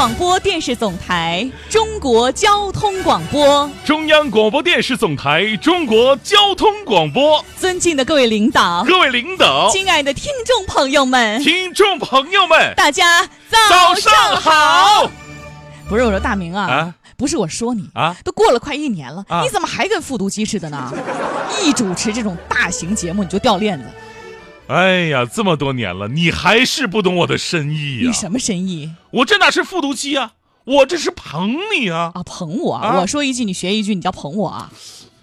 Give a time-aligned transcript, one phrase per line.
[0.00, 15.10] 广播电视总台中国交通广播，中央广播电视总台中国交通广播，尊敬的各位领导，各位领导，亲爱的听众朋友们，听众朋友们，大家早上好。
[15.86, 16.94] 不是我说大明啊，啊？
[17.18, 18.16] 不是我说你啊？
[18.24, 19.42] 都过了快一年了，啊？
[19.42, 20.90] 你怎么还跟复读机似的呢？
[21.62, 23.84] 一主持这种大型节目你就掉链子，
[24.70, 30.34] 哎呀，这么多年了，你还是不懂我的深意呀、你什么深意我这哪是复读机啊，
[30.64, 32.12] 我这是捧你啊！
[32.14, 32.22] 啊？
[32.22, 34.70] 捧我，啊我说一句你学一句，你叫捧我啊？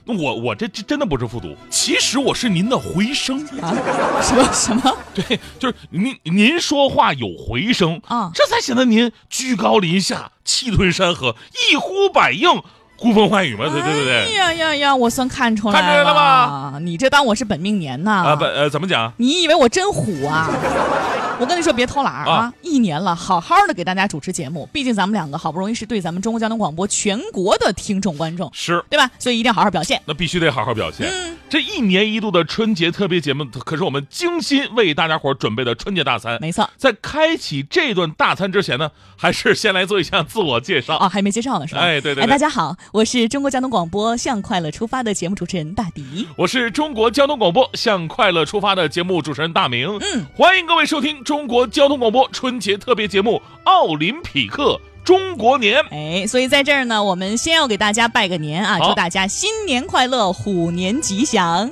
[0.05, 3.41] 我我这这真的不是复读，其实我是您的回声。
[3.61, 3.73] 啊？
[4.21, 4.97] 什么什么？
[5.15, 11.37] 对，就是您您说话有回声啊这才显得您居高临下、气吞山河、
[11.71, 12.61] 一呼百应、
[12.97, 14.33] 呼风唤雨嘛，对对对哎对。
[14.35, 14.95] 呀呀呀！
[14.95, 16.79] 我算看出来了看出来了吧？
[16.81, 18.23] 你这当我是本命年呐？
[18.25, 19.11] 啊不呃怎么讲？
[19.17, 20.49] 你以为我真虎啊？
[21.39, 22.31] 我跟你说，别偷懒啊！
[22.33, 29.09] 啊一年了，好好的给大家主持节目，毕竟咱们两个好不容易是对咱们中国交通广播全国的听众观众，是，对吧？
[29.19, 30.01] 所以一定要好好表现。
[30.05, 31.07] 那必须得好好表现。
[31.07, 36.37] 嗯这一年一度的春节特别节目，可是我们精心为大家伙儿准备的春节大餐。
[36.41, 40.97] 没错在开启这顿大餐之前呢，还是先来做一下自我介绍。
[40.97, 41.79] 啊，还没介绍呢是吧？
[41.79, 46.25] 哎对对对哎，大家好，我是中国交通广播向快乐出发的节目主持人大迪。
[46.37, 49.97] 我是中国交通广播向快乐出发的节目主持人大明。
[49.99, 55.83] 嗯，欢迎各位收听中国交通广播春节特别节目《奥林匹克中国年》。
[55.91, 61.69] 哎，所以在这儿呢，我们先要给大家拜个年啊，祝大家新年快乐，虎年吉祥。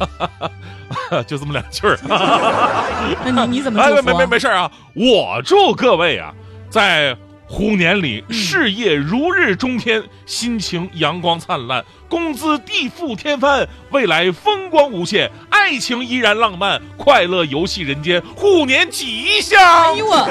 [1.28, 1.96] 就这么两句儿。
[3.24, 3.90] 那你你怎么哎？
[3.92, 4.72] 没没没没事儿啊！
[4.94, 6.34] 我祝各位啊，
[6.68, 7.16] 在
[7.52, 8.32] 虎年里嗯。
[8.32, 19.94] 事业如日中天，心情阳光灿烂，工资地覆天翻，未来风光无限，爱情依然浪漫，快乐游戏人间，虎年吉祥哎。
[19.96, 20.28] 呦我，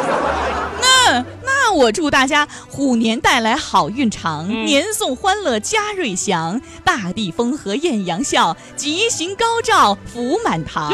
[0.82, 10.92] 那那我祝大家虎年带来好运长，嗯年送欢乐家瑞祥，大地风和艳阳笑，吉星高照福满堂，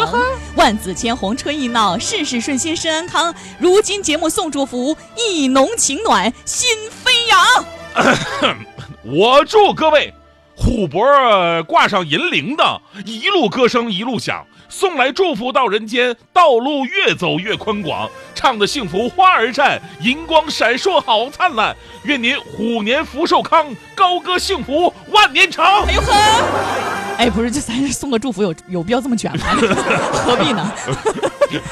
[0.55, 3.33] 万紫千红春意闹，事事顺心身安康。
[3.57, 8.55] 如今节目送祝福，意浓情暖心飞扬。
[9.03, 10.13] 我祝各位
[10.55, 21.75] 虎脖儿挂上银铃铛，一路歌声一路响，送来祝福到人间，道路越走越宽广，唱的幸福花儿绽，银光闪烁好灿烂。
[22.03, 25.93] 愿您虎年福寿康，高歌幸福万年长哎。
[25.93, 26.13] 呦呵，
[27.17, 29.45] 哎，不是，这咱送个祝福有有必要这么卷吗？
[30.25, 30.71] 何必呢？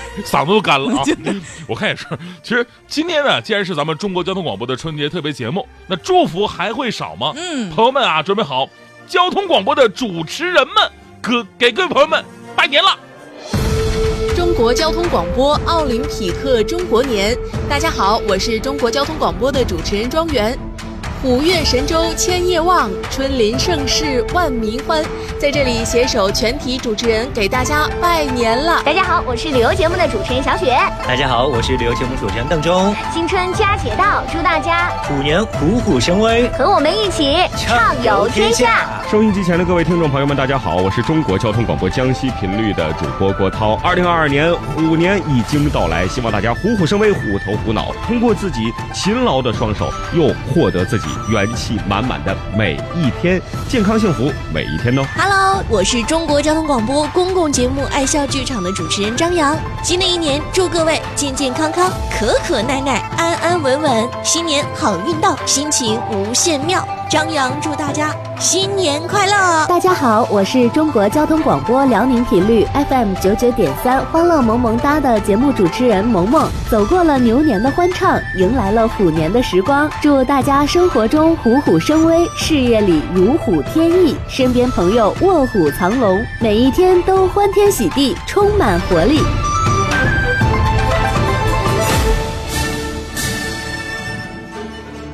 [0.26, 1.04] 嗓子都干了啊！
[1.68, 2.06] 我看也是。
[2.42, 7.34] 其实今天呢，既然是咱们中国交通广播的春节特别节目，那祝福还会少吗？
[7.36, 8.70] 嗯朋友们啊，准备好，
[9.08, 12.24] 交通广播的主持人们，给给各位朋友们
[12.56, 12.98] 拜年了。
[14.36, 17.38] 中国交通广播奥林匹克中国年，
[17.70, 20.58] 大家好，我是中国交通广播的主持人庄园。
[21.24, 25.02] 虎跃神州千叶望，春临盛世万民欢。
[25.40, 28.84] 在这里携手全体主持人给大家拜年了。
[28.86, 30.78] 大家好，我是旅游节目的主持人小雪。
[31.08, 32.94] 大家好，我是旅游节目主持人邓忠。
[33.14, 39.02] 新春佳节到，祝大家虎年虎虎生威，和我们一起畅游天下。。
[39.10, 43.76] 收音机前的各位听众朋友们，大家好，我是中国交通广播江西频率的主播郭涛。
[43.84, 55.04] 二零二二年虎年已经到来，希望大家虎虎生威，虎头虎脑，通过自己勤劳的双手，又获得自己元气满满的每一天，健康幸福每一天哦。
[55.16, 59.56] Hello，我是中国交通广播公共节目《爱笑剧场》的主持人张扬。
[59.84, 66.84] 新的一年，祝各位健健康康、可可耐耐、安安稳稳，新年好运到，心情无限妙。
[67.10, 69.66] 张扬祝大家新年快乐！
[69.68, 76.50] 大家好，我是中国交通广播辽宁频率 FM 九九点三欢乐萌萌哒的节目主持人萌萌。
[76.70, 89.22] 走过了牛年的欢畅，迎来了虎年的时光，祝大家生活中虎虎生威，事业里如虎添翼，身边朋友卧虎藏龙，每一天都欢天喜地，充满活力。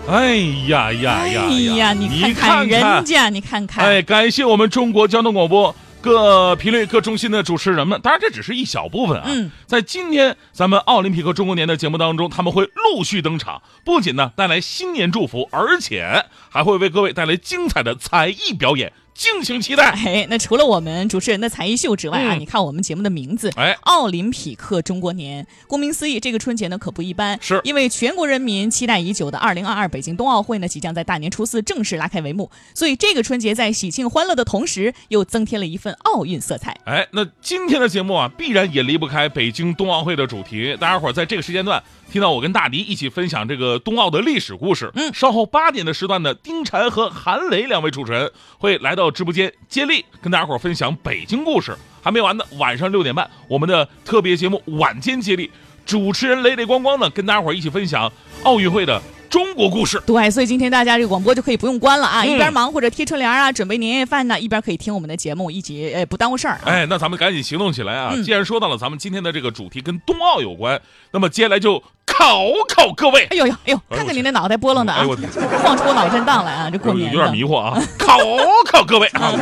[0.10, 8.02] 哎呀呀哎呀呀，你看看人家，你看看，哎，感谢我们中国交通广播各频率、各中心的主持人们。
[8.02, 9.26] 当然，这只是一小部分啊。
[9.28, 19.90] 嗯，在今天咱们奥林匹克中国年的节目当中，他们会陆续登场，不仅呢带来新年祝福，而且还会为各位带来精彩的才艺表演，敬请期待。
[20.06, 36.78] 哎，那除了我们主持人的才艺秀之外啊，嗯你看我们节目的名字，哎奥林匹克中国年，顾名思义，这个春节呢可不一般，是因为全国人民期待已久的2022北京冬奥会呢，即将在大年初四正式拉开帷幕，所以这个春节在喜庆欢乐的同时，又增添了一份奥运色彩。
[36.86, 40.76] 哎，那今天的节目啊，必然也离不开北京冬奥会的主题。
[40.80, 44.92] 大家伙儿在这个时间段听到我跟大迪一起分享这个冬奥的历史故事。
[44.96, 51.76] 嗯稍后八点的时段呢，丁婵和韩磊两位主持人会来到直播间接力，跟大家伙儿分享北京故事。
[52.02, 55.52] 还没完呢，晚上六点半，我们的特别节目晚间接力，
[55.86, 58.12] 主持人雷雷光光呢，跟大家伙儿一起分享
[58.44, 60.02] 奥运会的中国故事。
[60.06, 66.62] 对，所以今天大家这个广播就可以不用关了啊，嗯一边忙或者贴春联啊，准备年夜饭呢，一边可以听我们的节目，一起呃不耽误事儿啊。
[66.66, 68.12] 哎，那咱们赶紧行动起来啊！
[68.14, 70.82] 嗯既然说到了咱们今天的这个主题跟冬奥有关，
[71.12, 73.26] 那么接下来就考考各位。
[73.30, 75.16] 哎呦呦，哎呦，哎看看你那脑袋波浪的啊哎呦我，
[75.64, 76.70] 晃出脑震荡来啊！
[76.72, 78.18] 这过年有有点迷惑啊，考
[78.66, 79.34] 考各位啊。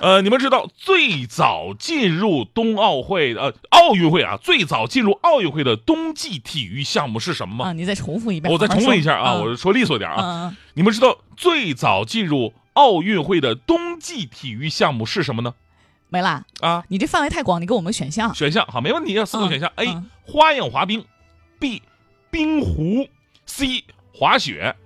[0.00, 8.52] 呃，你们知道最早进入冬奥会呃奥运会啊，最早进入奥运会的冬季体育项目是什么吗啊，你再重复一遍。
[8.52, 10.48] 我再重复一下啊，嗯我说利索点啊。
[10.48, 15.54] 嗯，你们知道最早进入奥运会的冬季体育项目是什么呢？
[16.10, 18.32] 没啦，啊，你这范围太广，你给我们选项。
[18.34, 21.04] 选项好，没问题啊，四个嗯选项：A 嗯花样滑冰
[21.58, 21.82] ，B
[22.30, 23.08] 冰壶
[23.46, 23.84] ，C
[24.14, 24.76] 滑雪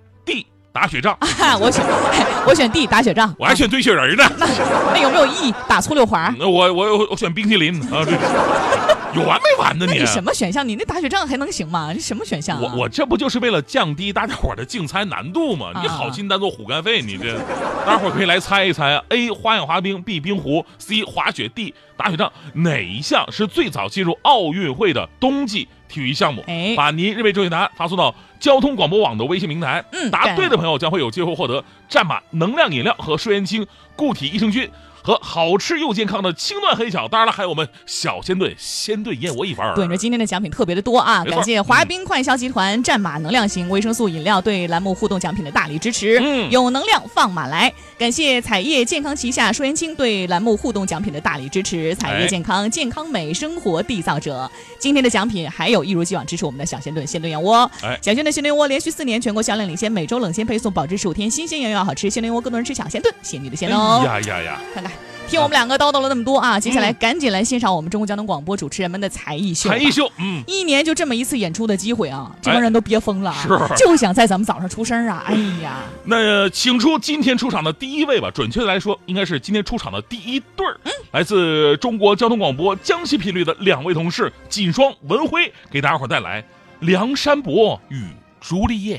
[0.73, 1.15] 打雪仗。
[1.21, 1.85] 啊， 我选
[2.47, 3.33] 我选 D 打雪仗。
[3.39, 4.23] 我还选堆雪人呢。
[4.37, 6.33] 那有没有 E 打粗溜滑？
[6.37, 8.11] 那我我我选冰淇淋啊，这
[9.13, 9.93] 有完没完呢你？
[9.93, 10.67] 那你什么选项？
[10.67, 11.91] 你那打雪仗还能行吗？
[11.93, 12.71] 你什么选项啊？
[12.75, 15.69] 我我这不就是为了降低大家伙的竞猜难度吗？
[15.81, 17.37] 你啊好心当做虎肝肺，你这
[17.85, 26.43] 大家伙可以来猜一猜啊：A 花样滑冰，B 冰壶，C 滑雪，D 打雪仗，哪一项是最早进入奥运会的冬季体育项目？
[26.47, 29.85] 哎把您认为正确答案发送到交通广播网的微信平台。
[29.93, 34.69] 嗯答对的朋友将会有机会获得战马能量饮料和舒元清固体益生菌。
[35.05, 39.75] 和好吃又健康的青段黑巧，当然了，还有我们小鲜炖鲜炖燕窝一份儿。
[39.75, 41.21] 对着今天的奖品特别的多啊！
[41.25, 46.21] 感谢华冰快销集团战马能量型维生素饮料对栏目互动奖品的大力支持。
[46.23, 47.73] 嗯有能量放马来！
[47.97, 51.93] 感谢彩叶健康旗下舒元清对栏目互动奖品的大力支持。
[51.95, 54.49] 彩叶哎健康，健康美生活缔造者。
[54.79, 57.69] 今天的奖品还有一如既往支持我们的小鲜炖鲜炖燕窝。
[57.81, 62.09] 哎小鲜炖鲜炖窝连续四年全国销量领先，每周冷鲜配送，保质十五天，新鲜原味好吃。
[62.09, 64.03] 鲜炖窝更多人吃抢先炖，鲜女的鲜 哦。
[64.07, 64.61] 哎呀呀呀！
[64.73, 64.91] 看看。
[65.25, 69.69] 听我们两个叨叨了那么多啊，接下来赶紧来欣赏我们中国交通广播主持人们的才艺秀。
[69.69, 73.47] 才艺秀，嗯，一年就这么一次演出的机会啊，这帮人都憋疯了啊，是
[73.77, 75.23] 就想在咱们早上出声啊！
[75.25, 75.33] 哎
[75.63, 80.77] 呀，那请出今天出场的第一位吧，准确的来说，应该是今天出场的第一对儿，
[81.11, 86.41] 来自中国交通广播江西频率的两位同事锦双、文辉，给大家伙带来
[86.81, 88.07] 《梁山伯与
[88.45, 88.97] 朱丽叶》。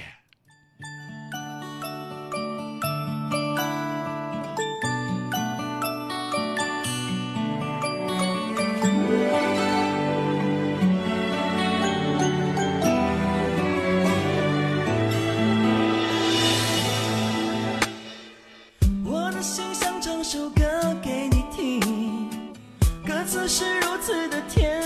[19.04, 22.30] 我的心想唱首歌给你听，
[23.06, 24.83] 歌词是如此的甜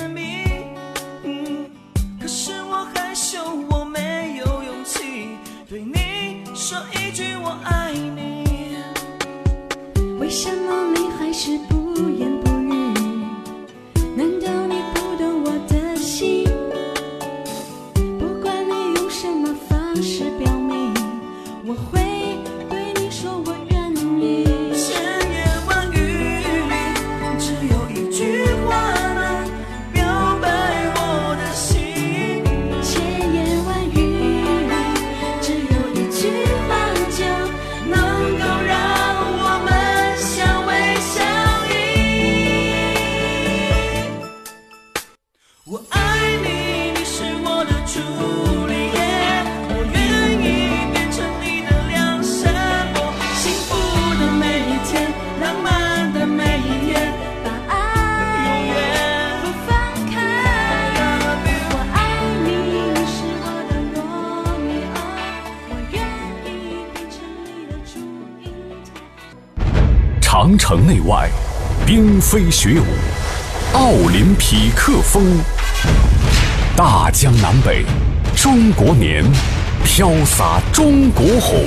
[10.29, 12.93] 为什么你还是不言不语？
[14.15, 16.45] 难道你不懂我的心？
[18.19, 20.93] 不管你用什么方式表明，
[21.65, 21.98] 我会
[72.31, 72.85] 飞雪舞，
[73.73, 75.25] 奥林匹克风，
[76.77, 77.87] 大江南北，
[78.37, 79.25] 中国年，
[79.83, 81.65] 飘洒中国红。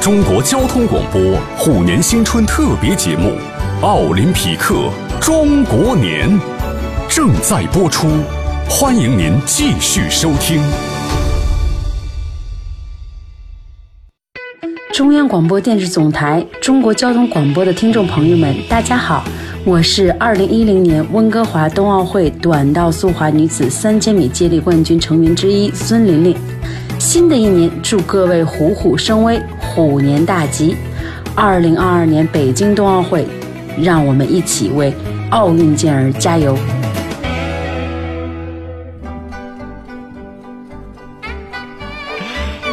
[0.00, 3.38] 中国交通广播虎年新春特别节目
[3.86, 4.90] 《奥林匹克
[5.20, 6.28] 中国年》
[7.08, 8.08] 正在播出，
[8.68, 10.60] 欢迎您继续收听。
[14.94, 19.24] 中央广播电视总台中国交通广播的听众朋友们，大家好，
[19.64, 26.36] 我是二零一零年温哥华冬奥会短道速滑女子三千米接力冠军成员之一孙琳琳。
[27.00, 30.76] 新的一年，祝各位虎虎生威，虎年大吉！
[31.34, 33.26] 二零二二年北京冬奥会，
[33.76, 34.94] 让我们一起为
[35.30, 36.56] 奥运健儿加油！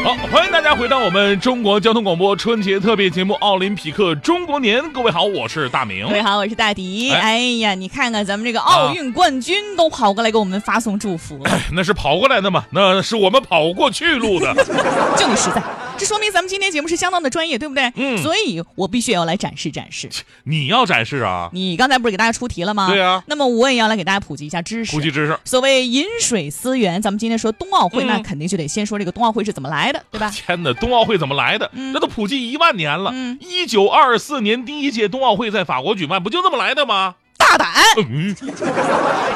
[0.03, 4.81] 好，欢迎大家回到我们中国交通广播春节特别节目《奥林匹克中国年》。
[4.91, 6.07] 各位好，我是大明。
[6.07, 7.11] 各位好，我是大迪。
[7.11, 12.65] 哎哎呀，你看看咱们这个奥运冠军都跑过来给我们发送祝福哎，那是跑过来的嘛？
[12.71, 14.51] 那是我们跑过去录的。
[15.15, 15.61] 就你实在，
[15.97, 17.91] 这说明咱们今天节目是相当的专业，对不对？
[17.95, 20.09] 嗯所以我必须要来展示展示。
[20.45, 21.49] 你要展示啊？
[21.53, 22.87] 你刚才不是给大家出题了吗？
[22.87, 24.91] 对啊那么我也要来给大家普及一下知识。
[24.91, 25.37] 普及知识。
[25.45, 30.31] 所谓饮水思源，咱们今天说冬奥会，嗯那肯定就得先说这个冬奥会是怎么来的，对吧？
[30.31, 31.69] 天哪，冬奥会怎么来的？
[31.73, 33.13] 嗯那都普及一万年了。
[33.39, 37.15] 一九二四年第一届冬奥会在法国举办，不就这么来的吗？
[37.41, 37.67] 大胆！
[37.97, 38.35] 嗯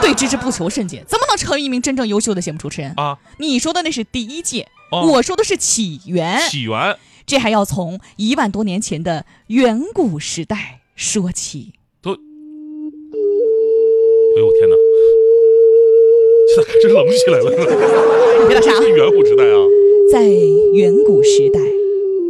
[0.01, 3.17] 对知识不求甚解，怎么能成为一名真正优秀的节目主持人啊？
[3.39, 6.39] 你说的那是第一届，哦我说的是起源。
[6.50, 11.74] 起源，这还要从一万多年前的远古时代说起。
[12.01, 12.17] 都，哎
[14.38, 14.75] 呦我天哪！
[16.53, 17.50] 现在开始冷起来了。
[18.41, 19.57] 你别打岔啊远古时代啊，
[20.12, 21.59] 在远古时代，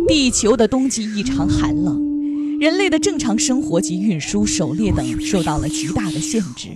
[0.07, 2.14] 地球的冬季异常寒冷，
[2.59, 6.69] 人类的正常生活及运输、狩猎等受到了极大的限制。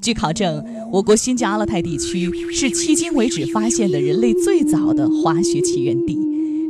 [0.00, 6.18] 据考证，我国新疆阿勒泰地区是迄今为止发现的人类最早的滑雪起源地，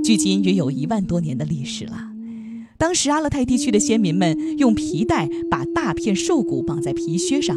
[0.04, 2.08] 距今约有一万多年的历史了。
[2.76, 7.56] 当时阿勒泰地区的先民们用皮带把大片兽骨绑在皮靴上，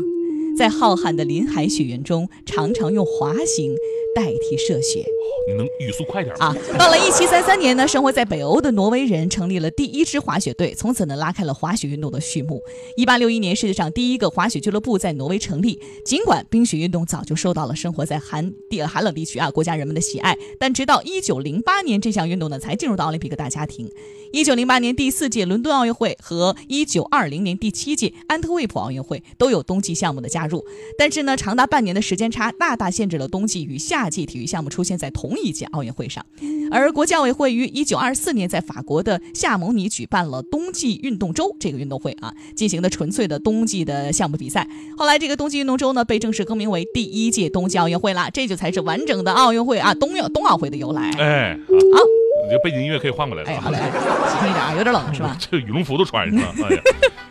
[0.57, 3.73] 在浩瀚的林海雪原中，常常用滑行
[4.15, 5.05] 代替射血。
[5.47, 12.63] 你能语速快点吗啊，到了一七三三年呢，生活在北欧的挪威人成立了第一支滑雪队，从此呢拉开了滑雪运动的序幕。
[12.95, 15.79] 一八六一年，世界上第一个滑雪俱乐部在挪威成立。
[16.05, 23.91] 尽管冰雪运动早就受到了生活在寒地寒冷地区啊国家人们的喜爱，但直到一九零八年，这项运动呢才进入到奥林匹克大家庭。
[24.33, 30.65] 一九零八年第四届伦敦奥运会和一九二零年第七届安特卫普奥运会都有冬季项目的加入，
[30.97, 36.25] 但是呢，长达半年的时间差大大限制了冬季与夏季体育项目出现在同一届奥运会上。
[36.71, 44.67] 而国际奥委会于一九二四年在法国的夏蒙尼举办了冬季运动周这个运动会啊，进行的纯粹的冬季的项目比赛。
[44.97, 51.11] 后来这个冬季运动周呢被正式更名为第一届冬季奥运会啦，这就才是完整的奥运会啊冬奥冬奥会的由来。
[51.19, 52.01] 哎，好，
[52.43, 53.49] 你这背景音乐可以换过来了。
[53.49, 55.35] 哎，好嘞，轻一点啊，有点冷是吧？
[55.39, 56.67] 这羽绒服都穿上了。
[56.67, 56.81] 哎呀，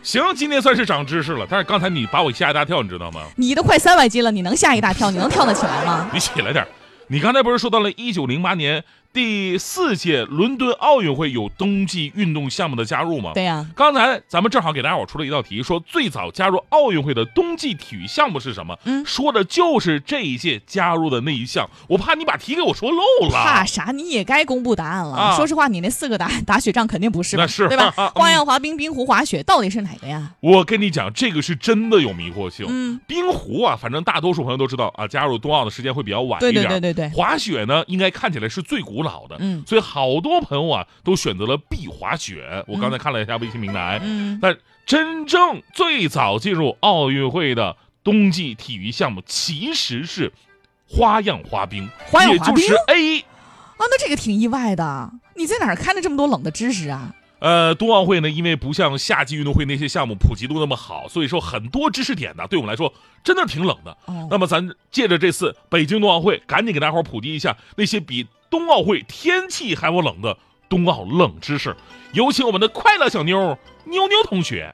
[0.02, 1.46] 行，今天算是长知识了。
[1.48, 3.22] 但是刚才你把我吓一大跳，你知道吗？
[3.36, 5.10] 你都快三百斤了，你能吓一大跳？
[5.10, 6.08] 你能跳得起来吗？
[6.12, 6.66] 你起来点。
[7.08, 13.32] 你刚才不是说到了一九零八年第四届伦敦奥运会有冬季运动项目的加入吗？
[13.34, 18.78] 对呀、刚才咱们正好给大家伙出了一道题，说最早加入奥运会的冬季体育项目是什么？
[18.84, 21.68] 嗯，说的就是这一届加入的那一项。
[21.88, 23.34] 我怕你把题给我说漏了。
[23.34, 23.92] 怕啥？
[23.92, 25.14] 你也该公布答案了。
[25.14, 27.42] 啊说实话，你那四个答案打雪仗肯定不是吧？
[27.42, 27.92] 那是对吧？
[27.98, 30.32] 嗯花样滑冰、冰壶滑雪到底是哪个呀？
[30.40, 32.64] 我跟你讲，这个是真的有迷惑性。
[32.66, 36.66] 嗯，冰壶啊，反正大多数朋友都知道啊，加入冬奥的时间会比较晚一点。
[36.66, 39.36] 对对对对滑雪呢，应该看起来是最古老的。
[39.40, 42.64] 嗯所以好多朋友啊都选择了必滑雪。
[42.66, 44.56] 我刚才看了一下微信平台，嗯，但
[44.86, 50.32] 真正最早进入奥运会的冬季体育项目其实是
[50.88, 53.20] 花样滑冰，花样滑冰也就是 A。
[53.20, 55.10] 啊，那这个挺意外的。
[55.34, 57.14] 你在哪儿看了这么多冷的知识啊？
[57.38, 62.92] 呃，冬奥会呢，因为不像夏季运动会那些项目普及度那么好，所以说很多知识点呢，对我们来说
[63.24, 63.96] 真的挺冷的。
[64.04, 70.36] 哦那么咱借着这次北京冬奥会，赶紧给大伙儿普及一下那些比冬奥会天气还不冷的
[70.68, 71.74] 冬奥冷知识。
[72.12, 73.56] 有请我们的快乐小妞
[73.86, 74.70] 妞妞同学。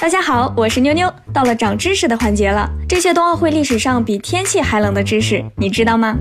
[0.00, 2.66] 大家好，我是妞妞，到了长知识的环节了。
[2.88, 6.16] 这些冬奥会历史上比天气还冷的知识，你知道吗？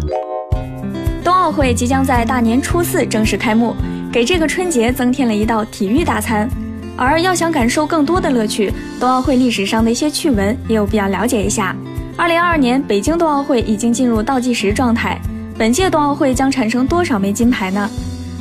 [1.23, 3.73] 冬奥会即将在大年初四正式开幕，
[4.11, 6.49] 给这个春节增添了一道体育大餐。
[6.97, 11.73] 而要想感受更多的乐趣，冬奥会历史上的一些趣闻也有必要了解一下。
[12.17, 15.17] 二零二二年北京冬奥会已经进入倒计时状态，
[15.57, 17.89] 本届冬奥会将产生多少枚金牌呢？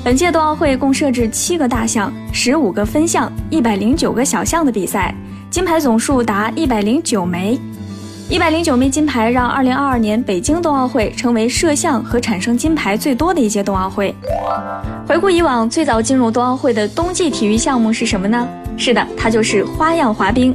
[0.04, 5.14] 本届冬奥会共设置七个大项、十五个分项、一百零九个小项的比赛，
[5.48, 7.58] 金牌总数达一百零九枚。
[8.28, 14.14] 一百零九枚金牌让二零二二年北京冬奥会成为摄像和产生金牌最多的一届冬奥会。
[15.08, 18.46] 回顾以往，最早进入冬奥会的冬季体育项目是什么呢？
[18.76, 20.54] 是的，它就是花样滑冰。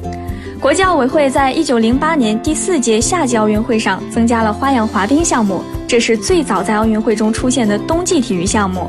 [0.61, 8.87] 国际奥委会在一九零八年第四届夏季奥运会上增加了花样滑冰项目，这是最早在奥运会中出现的冬季体育项目。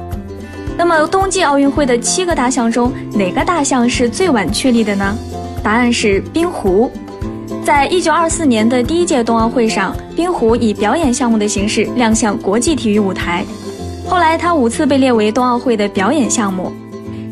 [0.77, 5.17] 那么冬季奥运会的七个大项中，哪个大项是最晚确立的呢？
[5.63, 6.93] 答案是冰壶。
[7.65, 13.47] 在一九二四年的第一届冬奥会上，冰壶以表演项目的形式亮相国际体育舞台。
[14.07, 16.71] 后来，它五次被列为冬奥会的表演项目。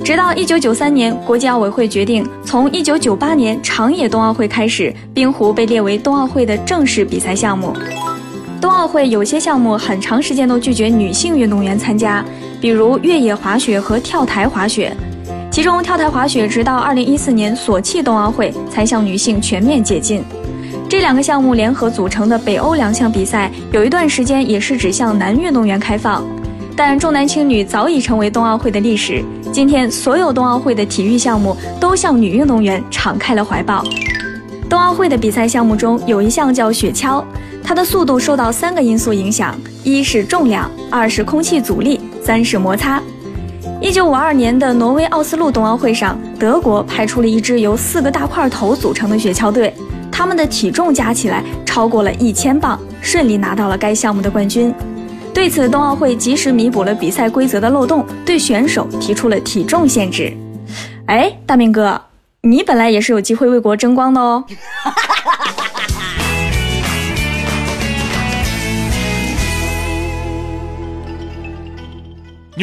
[0.02, 7.72] 直到一九九三年，国际奥委会决定从一九九八年长野冬奥会开始，冰壶被列为冬奥会的正式比赛项目。
[8.60, 12.24] 冬奥会有些项目很长时间都拒绝女性运动员参加，
[12.60, 14.92] 比如越野滑雪和跳台滑雪。
[15.50, 20.24] 其中，跳台滑雪直到二零一四年索契冬奥会才向女性全面解禁。
[20.88, 26.24] 这两个项目联合组成的北欧两项比赛，有一段时间也是只向男运动员开放。
[26.82, 29.22] 但重男轻女早已成为冬奥会的历史。
[29.52, 33.84] 今天，所有冬奥会的体育项目都向女运动员敞开了怀抱。
[34.66, 37.22] 冬奥会的比赛项目中有一项叫雪橇，
[37.62, 42.98] 它的速度受到三个因素影响：一是重量，二是空气阻力，三是摩擦。
[43.78, 49.70] 一九五二年的挪威奥斯陆冬奥会上，德国派出了一支由四个大块头组成的雪橇队，
[50.10, 54.74] 他们的体重加起来超过了一千磅，顺利拿到了该项目的冠军。
[55.32, 60.32] 对此，冬奥会及时弥补了比赛规则的漏洞，对选手提出了体重限制。
[61.06, 62.00] 哎，大明哥，
[62.42, 64.44] 你本来也是有机会为国争光的哦。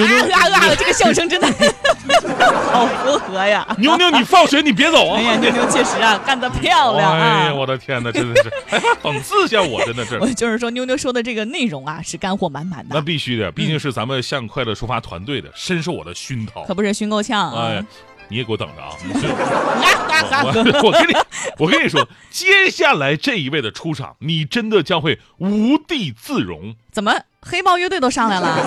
[0.06, 0.76] 妞妞，啊啊！
[0.78, 1.48] 这个笑声真的
[2.72, 3.66] 好符合呀！
[3.80, 5.18] 妞妞，你放学你别走啊！
[5.18, 7.20] 哎呀，妞妞确实啊，干得漂亮啊！
[7.20, 10.20] 哎呀，我的天哪，真的是，哎，讽刺一下我，真的是。
[10.22, 12.96] 我就是说，妞妞说的这个内容啊，是干货满满的。
[12.96, 16.64] 那必须的，毕竟是咱们向快乐出发团队的，深受我的熏陶。
[16.66, 17.68] 可不是熏够呛啊！
[17.70, 17.84] 哎，
[18.28, 18.90] 你也给我等着啊！
[20.44, 21.16] 我我跟你
[21.58, 26.76] 我跟你说，接下来这一位的出场，你真的将会无地自容。
[26.92, 27.14] 怎么？
[27.42, 28.58] 黑豹乐队都上来了？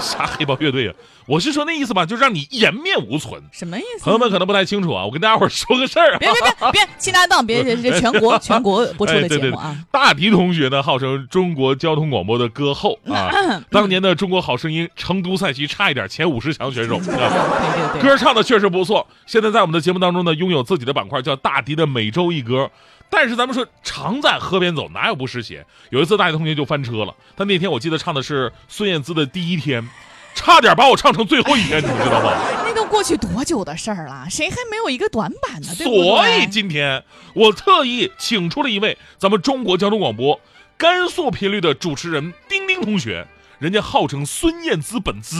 [0.02, 0.94] 啥黑豹乐队啊？
[1.26, 3.40] 我是说那意思吧，就让你颜面无存。
[3.52, 4.04] 什么意思？
[4.04, 6.18] 朋友们可能不太清楚啊，我跟大家伙说个事儿。
[6.18, 9.76] 别别别别，亲搭档，别这 全国全国播出的节目啊！
[9.92, 13.30] 大迪同学呢，号称中国交通广播的歌后啊，
[13.70, 16.96] 当年的中国好声音成都赛区差一点前五十强选手。
[16.96, 19.06] 对对对，歌唱的确实不错。
[19.26, 22.68] 现在在我们的节目当中呢，拥有自己的板块，叫大迪的每周一歌。
[23.10, 25.66] 但是咱们说常在河边走，哪有不湿鞋？
[25.90, 27.14] 有一次大学同学就翻车了。
[27.36, 29.86] 他那天我记得唱的是孙燕姿的第一天，
[30.34, 32.32] 差点把我唱成最后一天，你知道吗？
[32.64, 34.26] 那都过去多久的事儿了？
[34.30, 35.68] 谁还没有一个短板呢？
[35.76, 37.02] 对所以今天
[37.34, 40.40] 我特意请出了一位咱们中国交通广播
[40.78, 43.26] 甘肃频率的主持人丁丁同学。
[43.60, 45.36] 人家号称孙燕姿本姿，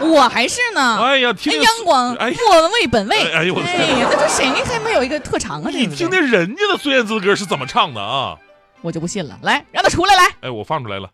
[0.00, 0.98] 我还是呢。
[1.02, 3.32] 哎呀，听阳光莫为本位。
[3.32, 5.70] 哎呦我哎呀，那这谁还没有一个特长啊？
[5.70, 8.36] 你听听人家的孙燕姿歌是怎么唱的啊？
[8.82, 10.24] 我就不信了，来让他出来来。
[10.42, 11.08] 哎，我放出来了。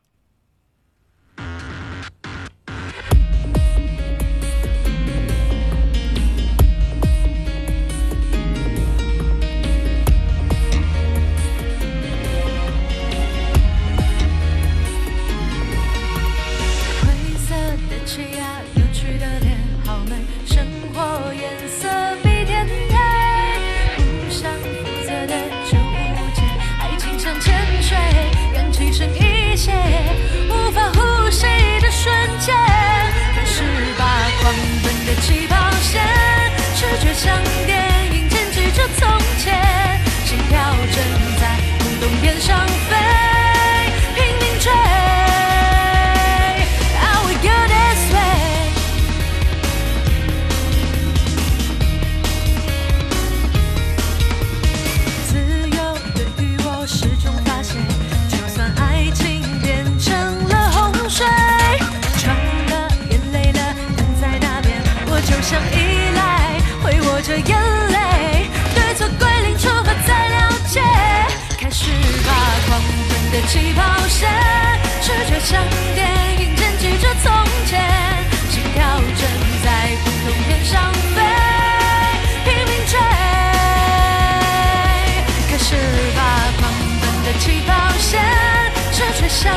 [75.41, 75.63] 像
[75.95, 76.05] 电
[76.41, 77.33] 影剪辑着从
[77.65, 77.81] 前，
[78.51, 79.23] 心跳正
[79.65, 79.69] 在
[80.05, 81.23] 不同天上飞，
[82.45, 82.99] 拼命追，
[85.49, 85.77] 开始
[86.17, 86.21] 吧，
[86.59, 86.63] 狂
[87.01, 88.21] 奔的起跑线，
[88.93, 89.55] 视觉像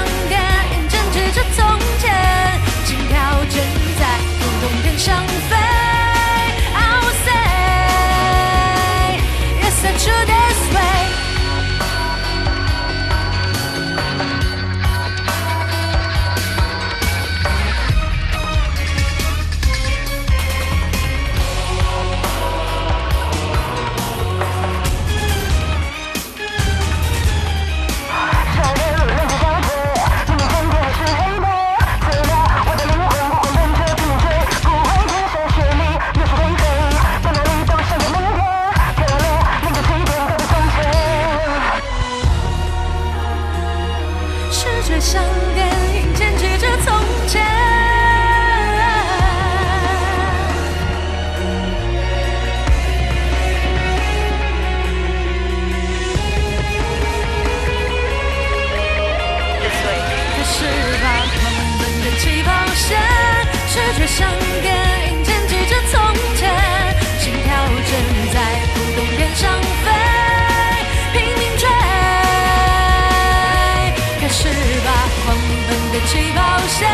[76.12, 76.90] 起跑线，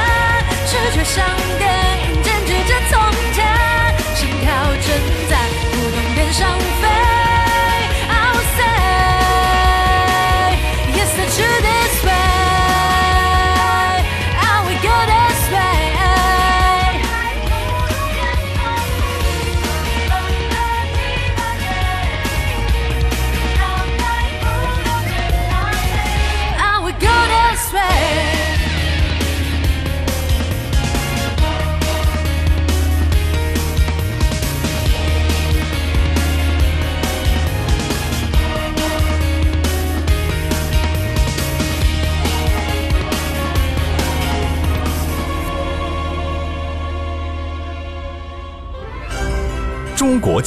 [0.68, 1.26] 视觉像
[1.58, 1.68] 电
[2.04, 3.02] 影剪辑着从
[3.34, 3.44] 前，
[4.14, 4.46] 心跳
[4.86, 4.88] 正
[5.28, 5.32] 在
[5.72, 6.48] 不动点上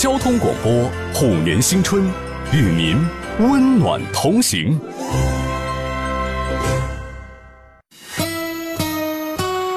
[0.01, 2.03] 交通广播虎年新春，
[2.55, 2.97] 与您
[3.39, 4.81] 温暖同行。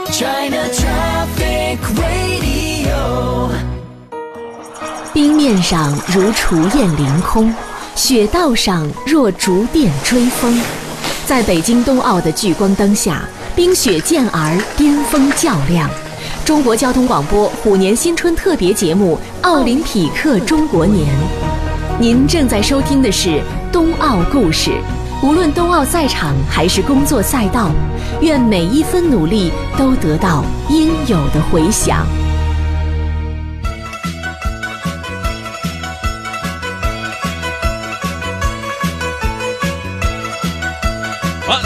[0.10, 3.50] China Traffic Radio。
[5.14, 7.54] 冰面上如雏雁凌空，
[7.94, 10.58] 雪道上若竹电追风。
[11.26, 13.24] 在北京冬奥的聚光灯下，
[13.58, 15.90] 冰雪健儿巅峰较量。
[16.46, 21.06] 中国交通广播虎年新春特别节目《奥林匹克中国年》，
[22.00, 23.42] 您正在收听的是
[23.74, 24.72] 冬奥故事。
[25.22, 27.70] 无论冬奥赛场还是工作赛道，
[28.22, 32.08] 愿每一分努力都得到应有的回响。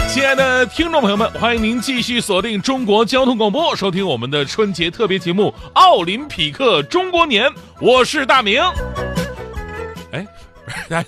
[0.08, 7.48] 亲爱的听众朋友们，欢迎您继续锁定中国交通广播，收听我们的春节特别节目《奥林匹克中国年》，
[7.80, 8.60] 我是大明。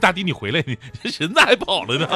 [0.01, 0.77] 大迪，你回来，你
[1.19, 2.09] 人咋还跑了呢？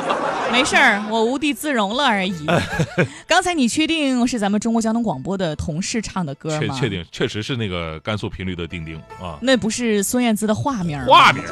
[0.53, 2.47] 没事儿，我无地自容了而已。
[3.27, 6.75] 刚才你确定是咱们中国交通广播的同事唱的歌吗？
[6.75, 9.39] 确确定，确实是那个甘肃频率的丁丁啊。
[9.41, 10.99] 那不是孙燕姿的化名？
[11.07, 11.43] 化名，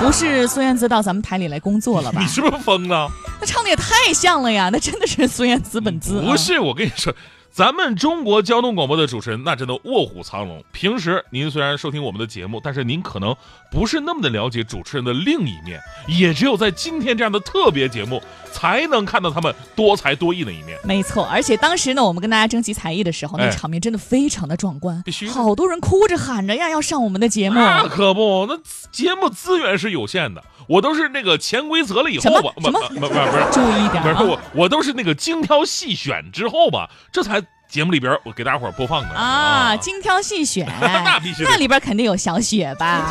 [0.00, 2.26] 不是孙燕姿到咱们台里来工作了吧你？
[2.28, 3.10] 是不是疯了？
[3.40, 4.68] 那唱的也太像了呀！
[4.72, 6.24] 那真的是孙燕姿本姿、啊。
[6.30, 7.12] 不是，我跟你说，
[7.52, 10.62] 咱们中国交通广播的主持人那真的卧虎藏龙。
[10.72, 13.34] 平时您虽然收听我们的节目，但是您可能
[13.72, 20.78] 不是那么的了解主持人的另一面，也只有在今天这样的特别节目，才能看到他们多才多艺的一面。
[20.84, 27.56] 没错，而且当时呢，我们跟大家征集才艺的时候，那哎场面真的非常的壮观，必须好多人哭着喊着呀要上我们的节目。
[27.56, 28.56] 那可不，那
[28.92, 43.10] 节目资源是有限的，我都是那个潜规则了以后吧，什么不不不不是，注意一点啊不是我我都是那个精挑细选之后吧，这才节目里边我给大伙儿播放的啊，精挑细选， 那必须那里边肯定有小雪吧？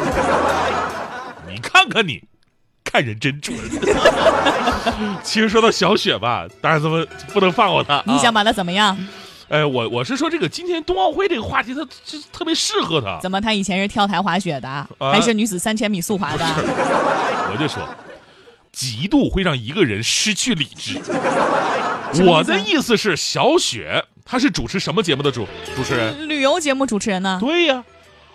[1.51, 2.23] 你看看你，
[2.85, 3.57] 看人真准。
[5.21, 7.95] 其实说到小雪吧，大家怎么不能放过她。
[7.95, 8.03] 啊？
[8.07, 8.97] 你想把她怎么样？
[9.49, 13.19] 哎，我我是说这个今天冬奥会这个话题，它就特别适合他。
[13.21, 16.45] 怎么他以前是跳台滑雪的，啊还是女子三千米速滑的？
[17.51, 17.81] 我就说，
[18.71, 21.01] 极度会让一个人失去理智。
[22.23, 26.29] 我的意思是，小雪她是主持什么节目的主主持人？
[26.29, 27.37] 旅游节目主持人呢？
[27.41, 27.83] 对呀，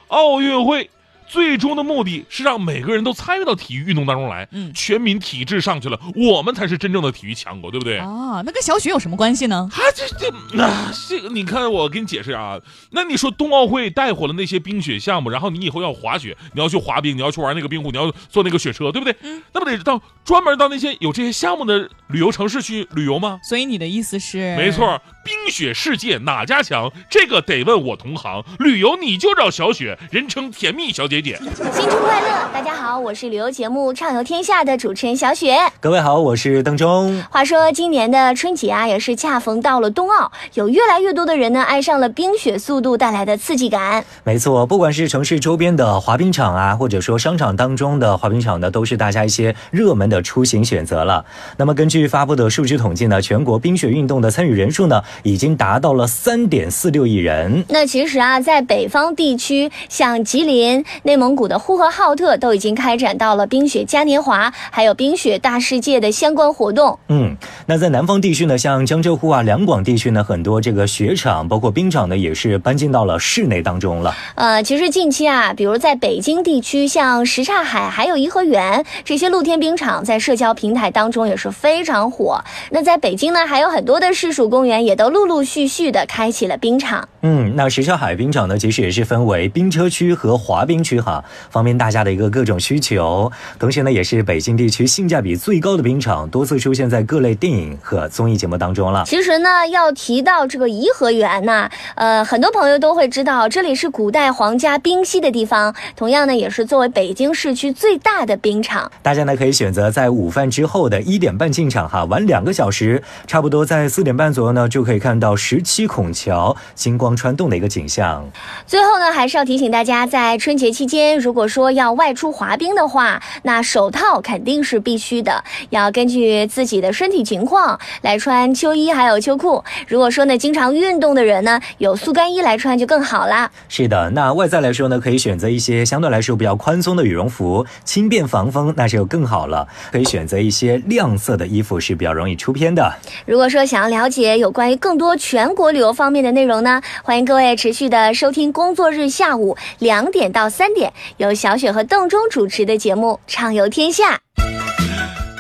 [0.09, 0.91] 奥运会
[1.27, 7.99] 最终的目的是让每个人都参与到体育运动当中来，嗯全民体质上去了，我们才是真正的体育强国，对不对？
[7.99, 9.69] 啊，那跟小雪有什么关系呢？
[9.73, 12.59] 啊，这这啊，这个你看，我给你解释啊。
[12.91, 19.17] 那你说冬奥会带火了那些冰雪项目，然后你以后要滑雪，你要去滑冰，你要去玩那个冰壶，你要坐那个雪车，对不对？
[19.23, 23.41] 嗯，那不得到专门到那些有这些项目的旅游城市去旅游吗？
[23.43, 24.57] 所以你的意思是？
[24.57, 26.93] 没错，冰雪世界哪家强？
[27.09, 28.45] 这个得问我同行。
[28.59, 31.41] 旅游你就找小雪，人称甜蜜小姐姐。
[31.73, 32.29] 新春快乐！
[32.53, 35.57] 大家好，我是旅游节目《畅游天下》的主持人小雪。
[35.81, 37.23] 各位好，我是邓中。
[37.31, 44.05] 话说今年的春节啊，也是恰逢到了冬奥，有越来越多的人呢爱上了冰雪速度带来的刺激感。
[44.25, 51.25] 没错，不管是城市周边的滑冰场啊，或者说商场当中的滑冰场呢，都是大家一些热门的出行选择了。
[51.57, 57.65] 那么根据发布的数据统计呢，全国冰雪运动的参与人数呢，已经达到了三点四六亿人。
[57.69, 66.99] 那其实啊，在北方地区，像吉林、内蒙古的呼和浩特都已经开展到了冰雪嘉年华，还有冰雪大世界的相关活动。
[67.09, 74.15] 嗯，那在南方地区呢，像江浙沪啊、两广地区呢，很多这个雪场包括冰场呢，也是搬进到了室内当中了。
[74.35, 82.43] 呃，其实近期啊，比如在北京地区，像什刹海还有颐和园这些露天冰场，在社交平台当中也是非常火。
[82.71, 87.07] 那在北京呢，还有很多的市属公园也都都陆陆续续的开启了冰场。
[87.27, 93.33] 嗯，那石桥海冰场呢，其实也是分为冰车区和滑冰区哈，方便大家的一个各种需求。
[93.59, 99.05] 同时呢，也是北京地区性价比最高的冰场，多次出现在各类电影和综艺节目当中了。
[99.07, 108.93] 其实呢，要提到这个颐和园呐，呃，很多朋友都会知道，这里是古代皇家冰溪的地方，同样呢，也是作为北京市区最大的冰场。
[109.01, 118.25] 大家呢可以选择在午饭之后的一点半进场哈，玩两个小时，差不多在四点半左右呢，就可以看到十七孔桥金光穿洞的一个景象。
[118.67, 129.63] 最后呢，还是要提醒大家，在春节期间，如果说要外出滑冰的话，那手套肯定是必须的，要根据自己的身体情况来穿秋衣还有秋裤。
[129.89, 133.51] 如果说呢，经常运动的人呢，有速干衣来穿就更好啦。
[133.69, 139.67] 是的，那外在来说呢，可以选择一些相对来说比较宽松的羽绒服，轻便防风，那就更好了。
[139.93, 142.93] 可以选择一些亮色的衣服，是比较容易出片的。
[143.27, 154.19] 如果说想要了解有关于更多全国旅游方面的内容呢，欢迎各位持续的收听工作日下午两点到三点由小雪和邓中主持的节目《畅游天下》。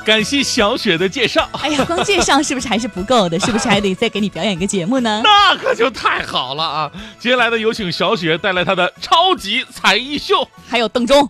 [0.05, 1.48] 感谢小雪的介绍。
[1.62, 3.40] 哎呀，光介绍是不是还是不够的？
[3.40, 5.22] 是不是还得再给你表演一个节目呢？
[5.24, 6.92] 那可就太好了啊！
[7.18, 11.27] 接下来呢，有请小雪带来她的超级才艺秀，还有邓中。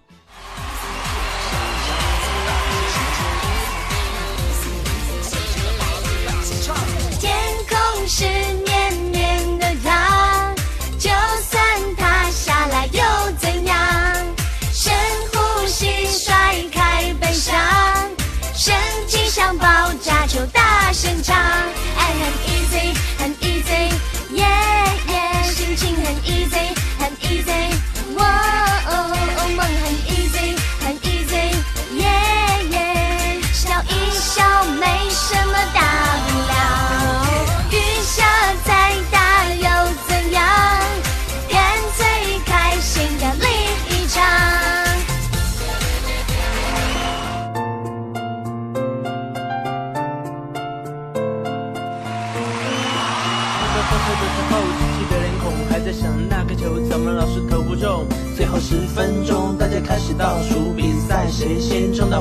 [7.21, 7.33] 天
[7.69, 8.25] 空是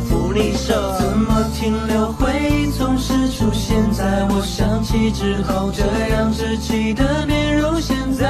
[0.03, 0.97] 福利社？
[0.99, 5.71] 怎么停留回忆总是出现在我想起之后？
[5.71, 8.27] 这样稚气的面容，现在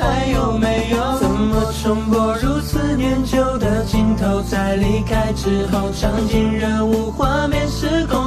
[0.00, 1.18] 还有没有？
[1.18, 8.25] 怎么重播如此念旧的镜头，在离开之后，场景人物画面时空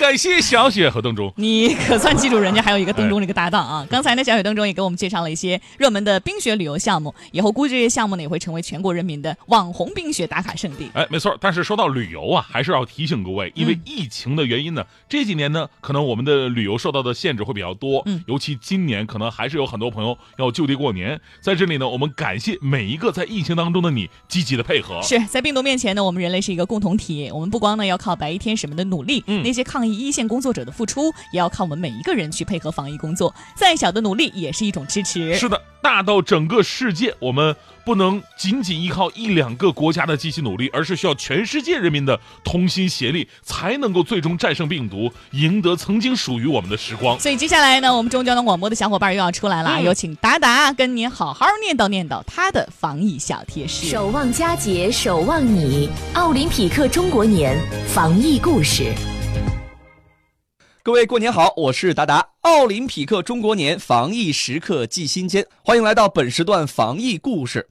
[0.00, 1.30] 感谢小雪和邓中。
[1.36, 3.86] 你可算记住人家还有一个邓中这个搭档啊！
[3.90, 10.90] 刚才呢，小雪邓中也给我们介绍了一些热门的冰雪旅游项目，以后估计这些项目呢也会成为全国人民的网红冰雪打卡圣地。
[10.94, 11.36] 哎，没错。
[11.38, 18.02] 但是说到旅游啊，还是要提醒各位，因为嗯疫情的原因呢，这几年呢，可能我们的旅游受到的限制会比较多。
[18.06, 21.20] 嗯尤其今年，可能还是有很多朋友要就地过年。
[21.42, 25.02] 在这里呢，我们感谢每一个在疫情当中的你积极的配合。
[25.02, 27.30] 是在病毒面前呢，我们人类是一个共同体。
[27.30, 33.34] 我们不光呢要靠白衣天使们的努力，嗯那些抗疫一线工作者的付出，也要靠我们每一个人去配合防疫工作。
[33.56, 35.34] 再小的努力也是一种支持。
[35.34, 47.18] 是的，大到整个世界，我们不能仅仅依靠一两个国家的积极努力，而是需要全世界人民的同心协力，才能够最终战胜病毒，赢得曾经属于我们的时光。
[47.18, 53.88] 所以接下来呢，我们中交通广播的小伙伴又要出来了，嗯有请达达跟您好好念叨念叨他的防疫小贴士。
[53.88, 55.88] 守望佳节，守望你。
[56.14, 58.92] 奥林匹克中国年防疫故事。
[60.82, 62.26] 各位过年好，我是达达。
[62.40, 67.68] 奥林匹克中国年防疫时刻记心间，欢迎来到本时段防疫故事。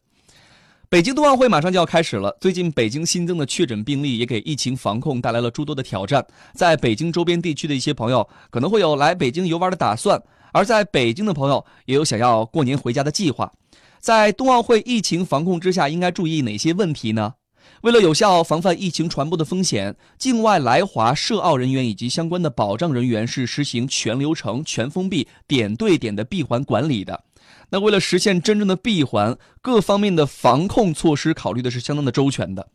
[0.89, 6.23] 北京冬奥会马上就要开始了，最近北京新增的确诊病例也给疫情防控带来了诸多的挑战。
[6.53, 10.21] 在北京周边地区的一些朋友可能会有来北京游玩的打算，
[10.53, 13.51] 而在北京的朋友也有想要过年回家的计划。
[13.99, 17.33] 在冬奥会疫情防控之下，应该注意哪些问题呢？
[17.81, 27.23] 为了有效防范疫情传播的风险，境外来华涉奥人员以及相关的保障人员是实行全流程、全封闭、点对点的闭环管理的。
[27.69, 32.67] 那为了实现真正的闭环，各方面的防控措施考虑的是相当的周全的。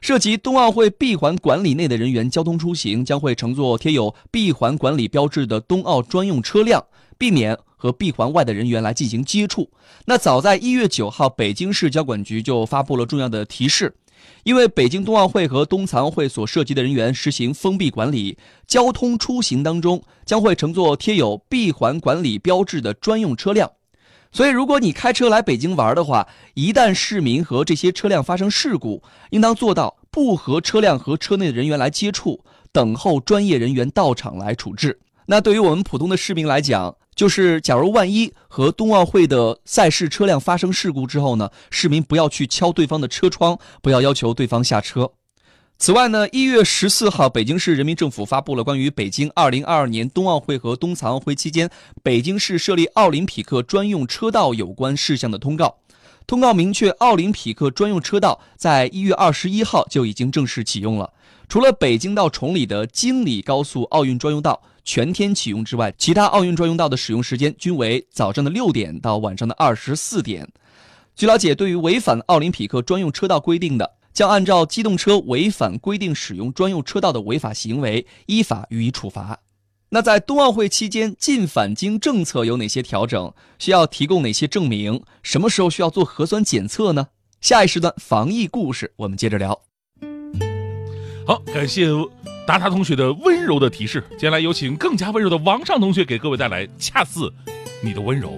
[0.00, 6.84] 涉及冬奥会闭环管理内的人员交通出行，将会乘坐贴有闭环管理标志的冬奥专用车辆，
[7.16, 9.70] 避免和闭环外的人员来进行接触。
[10.06, 13.94] 那早在一月九号，北京市交管局就发布了重要的提示。
[14.44, 23.70] 因为北京冬奥会和冬残奥会所涉及的人员实行封闭管理，交通出行当中将会乘坐贴有闭环管理标志的专用车辆。
[24.30, 34.98] 所以，如果你开车来北京玩的话，一旦市民和这些车辆发生事故，应当做到不不和车辆和车内的人员来接触，等候专业人员到场来处置。
[35.26, 45.10] 那对于我们普通的市民来讲，就是假如万一和冬奥会的赛事车辆发生事故之后呢，市民不要去敲对方的车窗，不要要求对方下车。
[45.78, 51.68] 此外呢，一月十四号，北京市人民政府发布了关于北京二零二二年冬奥会和冬残奥会期间
[52.04, 55.78] 北京市设立奥林匹克专用车道有关事项的通告。
[56.24, 61.12] 通告明确，奥林匹克专用车道在一月二十一号就已经正式启用了。
[61.48, 70.48] 除了北京到崇礼的京礼高速奥运专用道全天启用之外，其他奥运专用道的使用时间均为早上的六点到晚上的二十四点。
[71.14, 79.38] 据了解，对于违反奥林匹克专用车道规定的，将按照机动车违反规定使用专用车道的违法行为，依法予以处罚。
[79.90, 83.30] 那在冬奥会期间，进返京政策有哪些调整？
[83.58, 85.02] 需要提供哪些证明？
[85.22, 87.08] 什么时候需要做核酸检测呢？
[87.42, 89.60] 下一时段防疫故事，我们接着聊。
[91.26, 91.90] 好，感谢
[92.48, 94.02] 达达同学的温柔的提示。
[94.12, 97.30] 接下来有请更加温柔的王尚同学给各位带来《恰似
[97.84, 98.30] 你的温柔》。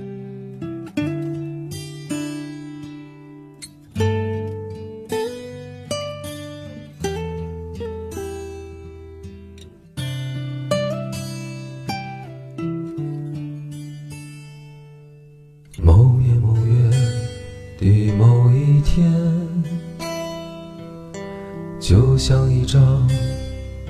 [15.81, 16.90] 某年某月
[17.79, 19.09] 的某一天，
[21.79, 23.09] 就像一张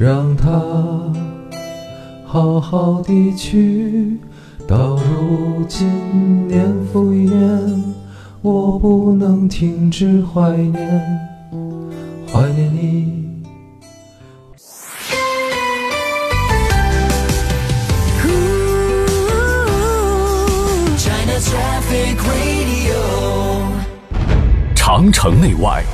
[0.00, 0.48] 让它
[2.24, 4.16] 好好的去。
[4.66, 7.84] 到如今年复一年，
[8.40, 11.20] 我不能停止怀念，
[12.32, 13.20] 怀念你。
[24.74, 25.84] 长城内外，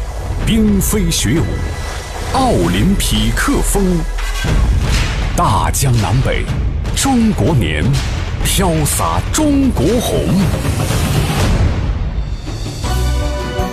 [0.47, 1.45] 冰飞雪舞，
[2.37, 3.83] 奥林匹克风；
[5.35, 6.45] 大江南北，
[6.95, 7.83] 中国年，
[8.45, 10.21] 飘洒中国红。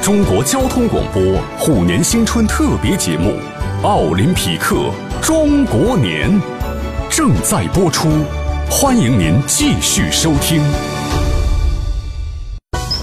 [0.02, 1.22] 中国交通广播
[1.60, 3.34] 虎年新春特别节目
[3.86, 4.90] 《奥林匹克
[5.22, 6.32] 中国年》
[7.10, 8.10] 正在播出，
[8.72, 10.64] 欢迎您继续收听。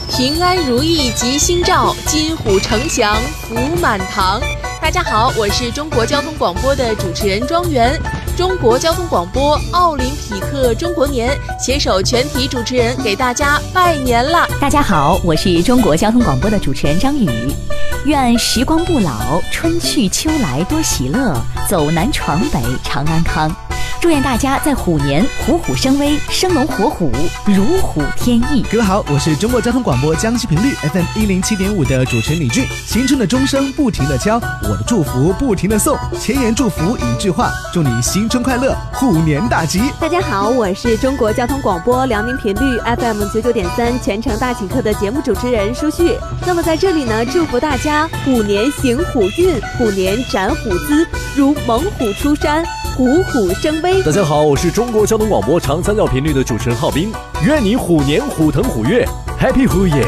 [0.08, 4.40] 平安如意吉星照，金虎呈祥福满堂。
[4.92, 7.96] 大家好，我是中国交通广播的主持人庄园。
[8.36, 14.48] 中国交通广播奥林匹克中国年携手全体主持人给大家拜年啦！
[14.60, 17.30] 大家好，我是中国交通广播的主持人张宇。
[18.04, 23.48] 愿时光不老，春去秋来多喜乐，走南闯北长安康。
[24.00, 27.12] 祝愿大家在虎年虎虎生威，生龙活虎，
[27.44, 28.64] 如虎添翼。
[28.72, 32.64] 各位好，我是中国交通广播江西频率 FM 一零七点五的主持人李俊。
[32.86, 39.82] 新春的钟声不停的敲，我的祝福不停的送，千言祝福一句话，祝你新春快乐，虎年大吉。
[40.00, 46.16] 大家好，我是中国交通广播辽宁频率 FM 九九点三全程大请客的节目主持人舒旭。
[46.46, 52.64] 那么在这里呢，祝福大家虎年行虎运，虎年展虎姿，如猛虎出山，
[53.00, 54.02] 虎虎生威。
[54.02, 57.10] 大家好，我是中国交通广播长三角频率的主持人浩斌，
[57.42, 59.08] 愿你虎年虎腾虎跃
[59.40, 60.04] ，Happy 虎爷！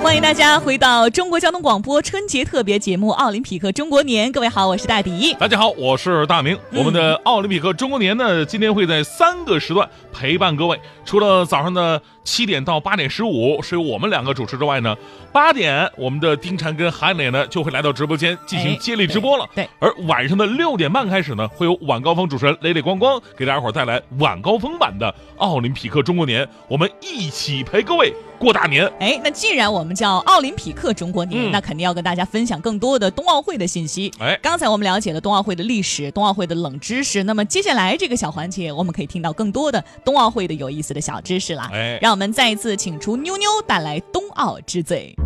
[0.00, 4.28] 欢迎大家回到中国交通广播春节特别节目《奥林匹克中国年》。
[4.32, 5.34] 各位好，我是大迪。
[5.34, 6.54] 大家好，我是大明。
[6.70, 10.80] 嗯我们的奥林匹克中国年呢，今天会在三个时段陪伴各位。
[11.04, 14.96] 除了早上的七点到八点十五是由我们两个主持之外呢，
[15.32, 19.48] 八点我们的丁婵跟韩磊呢就会来到直播间进行哎接力直播了。
[19.54, 28.90] 对，而晚上的六点半开始呢，会有晚高峰主持人磊磊光光给大家伙儿带来晚高峰版的奥林匹克中国年，我们一起陪各位过大年。
[29.00, 34.12] 哎，那既然我们叫奥林匹克中国年，嗯那肯定要跟大家分享更多的冬奥会的信息。
[34.20, 41.68] 哎，刚才我们了解了冬奥会的历史、冬奥会的冷知识，那么接下来这个小环节，我们可以听到更多的冬奥会的有意思的小知识啦。
[41.72, 45.16] 哎让我们再一次请出妞妞带来冬奥之最。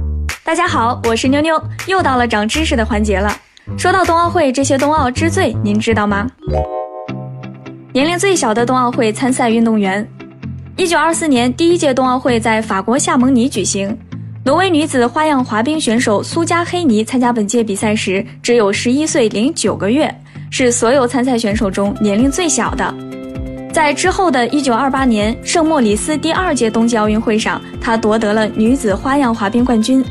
[0.45, 3.37] 大家好，我是妞妞，又到了长知识的环节了。
[3.76, 6.28] 说到冬奥会这些冬奥之最，您知道吗？
[7.93, 10.09] 年龄最小的冬奥会参赛运动员。
[10.76, 13.99] 一九二四年，第一届冬奥会在法国夏蒙尼举行。
[14.45, 20.09] 挪威女子花样滑冰选手苏加黑尼参加本届比赛时只有十一岁零九个月，
[20.53, 22.95] 是所有参赛选手中年龄最小的。
[23.76, 30.02] 在之后的一九二八年圣莫里斯第二届冬季奥运会上，她夺得了女子花样滑冰冠军。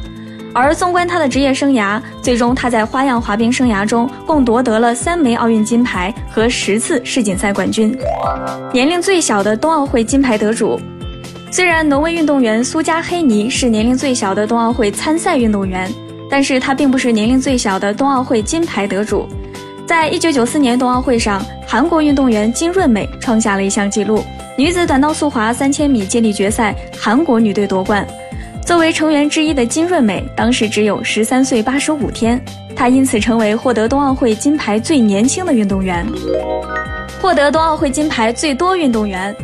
[0.54, 7.98] 而纵观她的职业生涯，最终她在花样滑冰生涯中共夺得了三枚奥运金牌和十次世锦赛冠军，
[8.72, 10.80] 年龄最小的冬奥会金牌得主。
[11.50, 15.92] 虽然挪威运动员苏加黑尼是年龄最小的冬奥会参赛运动员，
[16.30, 19.28] 但是他并不是年龄最小的冬奥会金牌得主。
[19.88, 24.24] 在一九九四年冬奥会上，韩国运动员金润美创下了一项纪录：
[24.58, 28.06] 女子短道速滑三千米接力决赛，韩国女队夺冠。
[28.66, 32.44] 作为成员之一的金润美，当时只有十三岁八十五天，
[32.76, 36.04] 她因此成为获得冬奥会金牌最年轻的运动员。
[37.22, 39.36] 获得冬奥会金牌最多运动员。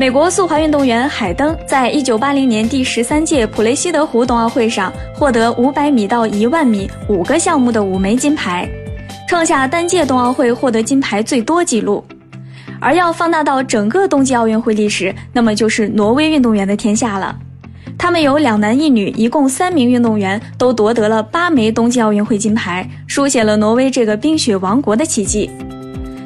[0.00, 8.68] 美国速滑运动员海登在一九八零年第十三届普雷西德湖冬奥会上获得五百米到一万米五个项目的五枚金牌，
[9.26, 12.04] 创下单届冬奥会获得金牌最多纪录。
[12.78, 17.36] 而要放大到整个冬季奥运会历史，那么就是挪威运动员的天下了。
[17.98, 25.50] 他们有两男一女，一共三名运动员都夺得了八枚冬季奥运会金牌，书写了挪威这个冰雪王国的奇迹。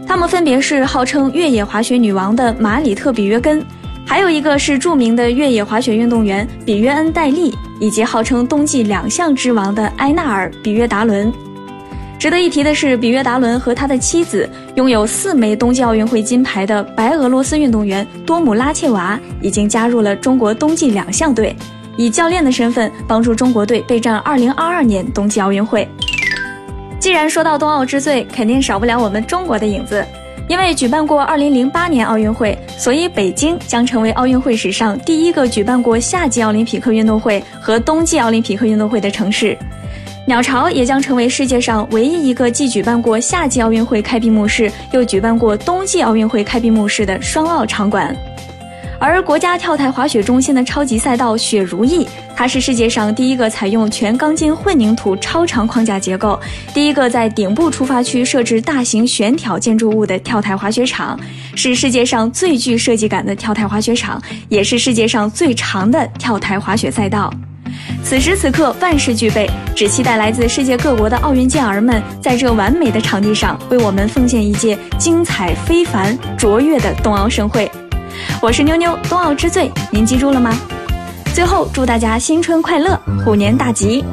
[0.06, 3.64] 他们分别是号称越野滑雪女王的马里特·比约根，
[4.04, 11.32] 还有一个是著名的越野滑雪运动员比约恩·戴利，以及号称冬季两项之王的埃纳尔·比约达伦。
[12.20, 21.56] 值得一提的是，比约达伦和他的妻子拥有四枚冬季奥运会金牌的白俄罗斯运动员多姆拉切娃已经加入了中国冬季两项队，
[21.96, 25.88] 以教练的身份帮助中国队备战2022年冬季奥运会。
[26.98, 30.04] 既然说到冬奥之最，肯定少不了我们中国的影子。
[30.46, 39.56] 因为举办过2008年奥运会，所以北京将成为奥运会史上第一个举办过夏季奥林匹克运动会和冬季奥林匹克运动会的城市。
[40.26, 48.14] 鸟巢也将成为世界上唯一一个既举办过夏季奥运会开闭幕式，又举办过冬季奥运会开闭幕式的双奥场馆。
[49.00, 52.06] 而国家跳台滑雪中心的超级赛道雪如意，
[52.36, 56.38] 它是世界上第一个采用全钢筋混凝土超长框架结构、
[56.74, 61.18] 第一个在顶部出发区设置大型悬挑建筑物的跳台滑雪场，
[61.56, 67.32] 是世界上最具设计感的跳台滑雪场，也是世界上最长的跳台滑雪赛道。
[68.02, 77.70] 此时此刻，万事俱备，只期待来自世界各国的奥运健儿们在这完美的场地上，为我们奉献一届精彩非凡、卓越的冬奥盛会。
[78.42, 80.52] 我是妞妞，冬奥之最，您记住了吗？
[81.32, 84.04] 最后祝大家新春快乐，虎年大吉！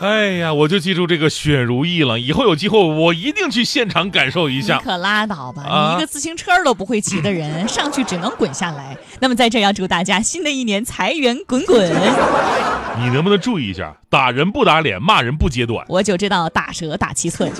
[0.00, 4.78] 哎呀，我就记住这个雪如意了，以后有机会我一定去现场感受一下。
[4.78, 8.96] 可拉倒吧，啊你一个自行车都不会骑的人， 上去只能滚下来。
[9.20, 11.90] 那么在这要祝大家新的一年财源滚滚。
[13.00, 15.84] 你能不能注意一下，打人不打脸，骂人不揭短。
[15.88, 17.50] 我就知道打折打七寸。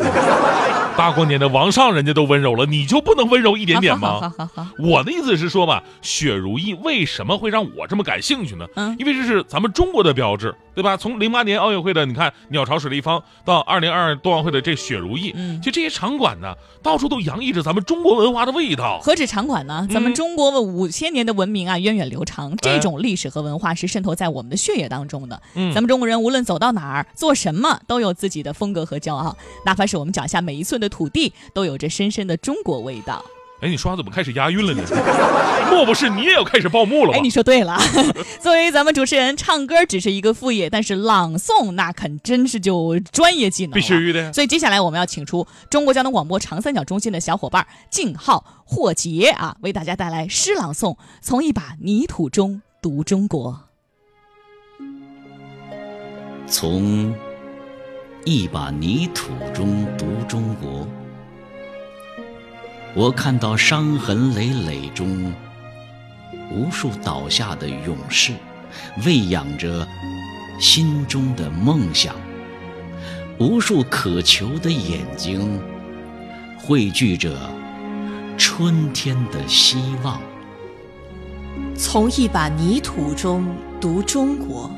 [0.97, 4.09] 大过年的，王上人家都温柔了，你就不能温柔一点点吗？
[4.09, 8.66] 好好好好好我的意思是说吧，雪如意为什么会让我这么感兴趣呢？
[8.76, 10.95] 嗯，因为这是咱们中国的标志，对吧？
[10.95, 19.01] 从零八年奥运会的你看鸟巢水立方，到二零二二冬奥会的这雪如意，嗯，就这些场馆呢，到处都洋溢着咱们中国文化的味道。
[19.03, 19.89] 何止场馆呢？
[19.91, 25.41] 咱们中国五千年的文明啊，源远流长，这种历史和文化是渗透在我们的血液当中的。
[25.55, 33.24] 嗯咱们中国人无论走到哪儿，做什么，都有自己的风格和骄傲，哪怕是我们脚下每一寸的土地，都有着深深的中国味道。
[33.61, 34.83] 哎，你说话怎么开始押韵了呢？
[35.71, 37.19] 莫不是你也要开始报幕了吧？
[37.19, 37.79] 哎，你说对了。
[38.39, 53.63] 作为咱们主持人，唱歌只是一个副业，但是朗诵那肯真是就专业技能必须的所以接下来我们要请出中国交通广播长三角中心的小伙伴静浩、霍杰啊，为大家带来诗朗诵，从一把泥土中读中国。
[56.47, 57.13] 从
[58.25, 60.87] 一把泥土中读中国，
[62.97, 65.31] 我看到伤痕累累中，
[66.51, 68.33] 无数倒下的勇士，
[69.05, 69.87] 喂养着
[70.59, 72.15] 心中的梦想；
[73.39, 75.61] 无数渴求的眼睛，
[76.59, 77.37] 汇聚着
[78.39, 80.19] 春天的希望。
[81.77, 83.47] 从一把泥土中
[83.79, 84.71] 读中国，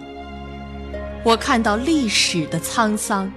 [1.22, 3.32] 我看到历史的沧桑。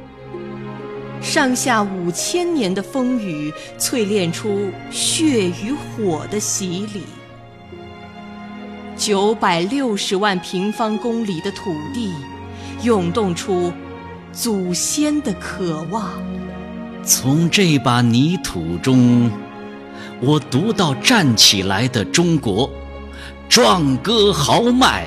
[1.22, 7.03] 上下五千年的风雨，淬炼出血与火的洗礼。
[8.97, 12.11] 九百六十万平方公里的土地，
[12.84, 13.72] 涌动出
[14.32, 16.11] 祖先的渴望。
[17.03, 19.32] 从这把泥土中，
[20.19, 22.69] 我读到站起来的中国，
[23.47, 25.05] 壮歌豪迈，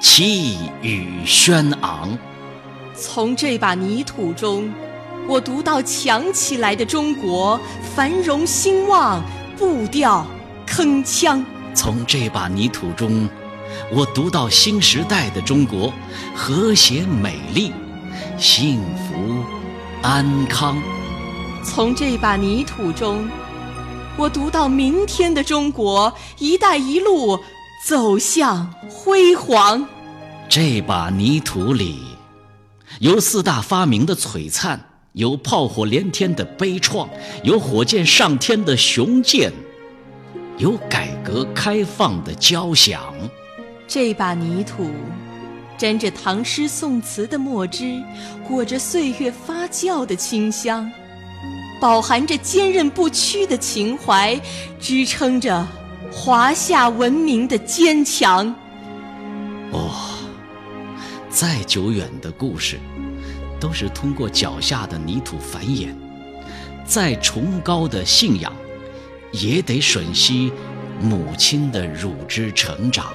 [0.00, 2.16] 气宇轩昂。
[3.00, 4.68] 从这把泥土中，
[5.28, 7.58] 我读到强起来的中国，
[7.94, 9.22] 繁荣兴旺，
[9.56, 10.26] 步调
[10.66, 11.44] 铿锵。
[11.74, 13.28] 从这把泥土中，
[13.92, 15.92] 我读到新时代的中国，
[16.34, 17.72] 和谐美丽，
[18.36, 19.44] 幸福
[20.02, 20.76] 安康。
[21.62, 23.28] 从这把泥土中，
[24.16, 27.38] 我读到明天的中国，一带一路
[27.86, 29.86] 走向辉煌。
[30.48, 32.00] 这把泥土里，
[33.00, 34.80] 有四大发明的璀璨，
[35.12, 37.08] 有炮火连天的悲怆，
[37.42, 39.52] 有火箭上天的雄健，
[40.56, 43.00] 有改革开放的交响。
[43.86, 44.90] 这把泥土，
[45.78, 48.02] 沾着唐诗宋词的墨汁，
[48.46, 50.90] 裹着岁月发酵的清香，
[51.80, 54.38] 饱含着坚韧不屈的情怀，
[54.80, 55.66] 支撑着
[56.12, 58.52] 华夏文明的坚强。
[59.70, 60.17] 哦，
[61.30, 62.78] 再久远的故事，
[63.60, 65.88] 都是通过脚下的泥土繁衍；
[66.86, 68.50] 再崇高的信仰，
[69.30, 70.50] 也得吮吸
[71.02, 73.06] 母亲的乳汁成长。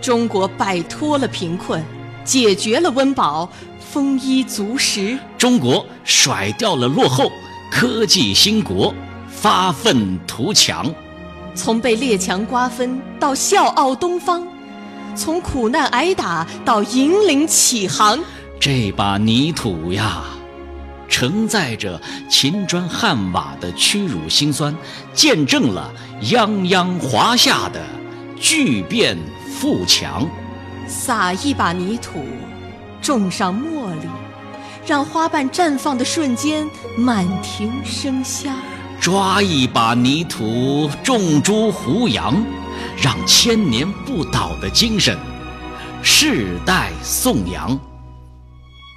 [0.00, 1.82] 中国摆脱了贫困，
[2.24, 3.48] 解决了温饱，
[3.78, 5.16] 丰衣足食。
[5.38, 7.30] 中国甩掉了落后，
[7.70, 8.92] 科技兴国，
[9.28, 10.92] 发愤图强。
[11.54, 14.44] 从被列强瓜分到笑傲东方，
[15.14, 18.18] 从苦难挨打到引领起航。
[18.60, 20.22] 这把泥土呀，
[21.08, 22.00] 承载着
[22.30, 24.74] 秦砖汉瓦的屈辱辛酸，
[25.12, 25.92] 见证了
[26.22, 27.80] 泱泱华夏的
[28.40, 29.18] 巨变
[29.58, 30.26] 富强。
[30.86, 32.24] 撒一把泥土，
[33.00, 34.08] 种上茉莉，
[34.86, 38.54] 让花瓣绽放的瞬间满庭生香。
[39.00, 42.44] 抓一把泥土，种株胡杨，
[42.96, 45.16] 让千年不倒的精神
[46.02, 47.78] 世代颂扬。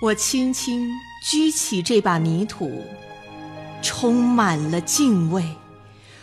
[0.01, 0.89] 我轻轻
[1.23, 2.83] 举起这把泥土，
[3.79, 5.45] 充满了敬畏。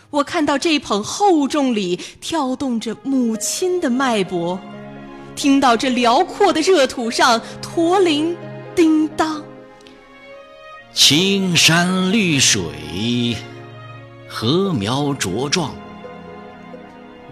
[0.09, 4.59] 我看到这捧厚重里跳动着母亲的脉搏，
[5.37, 8.35] 听到这辽阔的热土上驼铃
[8.75, 9.41] 叮当。
[10.93, 13.37] 青山绿水，
[14.27, 15.73] 禾苗茁壮。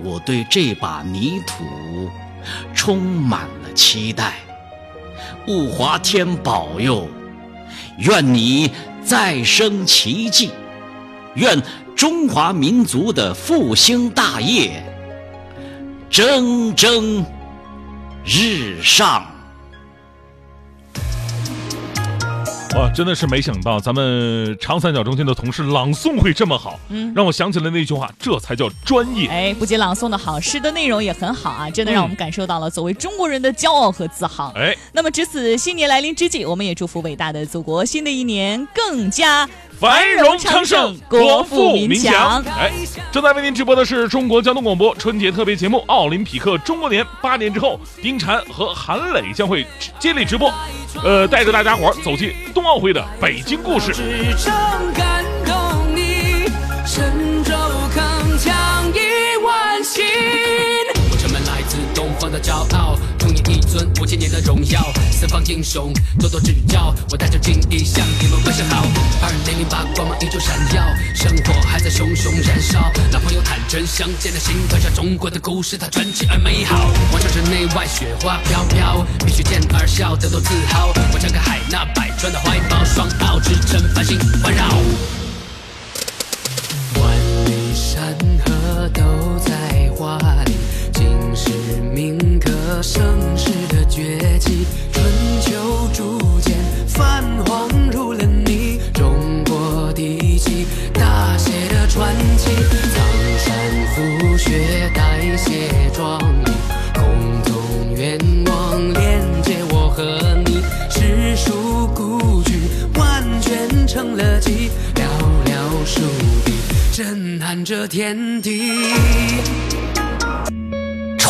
[0.03, 2.09] 我对这把泥土
[2.73, 4.35] 充满了期待。
[5.47, 7.07] 物华天保佑，
[7.97, 8.71] 愿你
[9.03, 10.51] 再生奇迹，
[11.35, 11.61] 愿
[11.95, 14.83] 中华民族的复兴大业
[16.09, 17.25] 蒸蒸
[18.25, 19.30] 日上。
[22.75, 29.27] 哇，真的是没想到咱们长三角中心的同事朗诵会这么好，嗯让我想起了那句话，这才叫专业。
[29.27, 34.53] 哎，不仅朗诵的好，诗的内容也很好啊，真的让我们感受到了作为中国人的骄傲和自豪。
[34.55, 39.47] 哎，那么值此新年来临之际，我们也祝福伟大的祖国新的一年更加
[39.81, 42.13] 繁荣昌盛，国富民强。
[42.43, 42.53] 强。
[42.55, 42.71] 哎，
[43.11, 47.03] 正在为您直播的是中国交通广播春节特别节目《奥林匹克中国年》。
[47.19, 49.65] 八年之后，丁婵和韩磊将会
[49.97, 50.53] 接力直播，
[51.03, 53.91] 呃，带着大家伙儿走进冬奥会的北京故事。
[53.91, 54.53] 支撑
[54.93, 55.55] 感动
[55.95, 56.45] 你，
[56.85, 57.51] 神州
[57.95, 58.51] 铿锵
[58.93, 60.03] 一万新。
[61.33, 62.95] 我来自东方的骄傲，
[63.71, 64.81] 尊五千年的荣耀。
[65.09, 68.85] 四方英雄多多指教，我带着敬意向你们问声好。
[69.21, 70.83] 二零零八光芒依旧闪耀，
[71.15, 72.91] 圣火还在熊熊燃烧。
[73.13, 76.91] 老朋友坦诚相见的心，刻下中国的故事，它传奇而美好。
[77.13, 80.91] 王朝之内外雪花飘飘，必须见而笑，得多自豪。
[81.13, 84.67] 我张开海纳百川的怀抱，双奥之城繁星环绕。
[86.99, 89.01] 万里山河都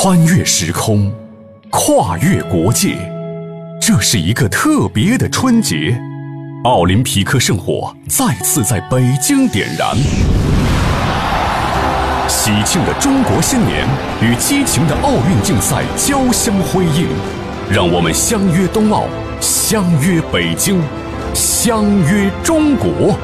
[0.03, 1.13] 穿越时空，
[1.69, 2.97] 跨越国界，
[3.79, 5.95] 这是一个特别的春节。
[6.63, 9.95] 奥林匹克圣火再次在北京点燃，
[12.27, 13.87] 喜庆的中国新年
[14.23, 17.07] 与激情的奥运竞赛交相辉映，
[17.69, 19.03] 让我们相约冬奥，
[19.39, 20.81] 相约北京，
[21.35, 23.15] 相约中国，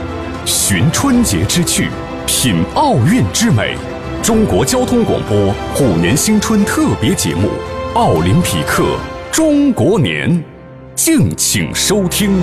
[0.46, 1.90] 寻春节之趣，
[2.28, 3.76] 品奥运之美。
[4.24, 7.48] 中国交通广播虎年新春特别节目
[7.94, 8.98] 《奥林匹克
[9.32, 10.30] 中国年》，
[10.96, 12.42] 敬请收听。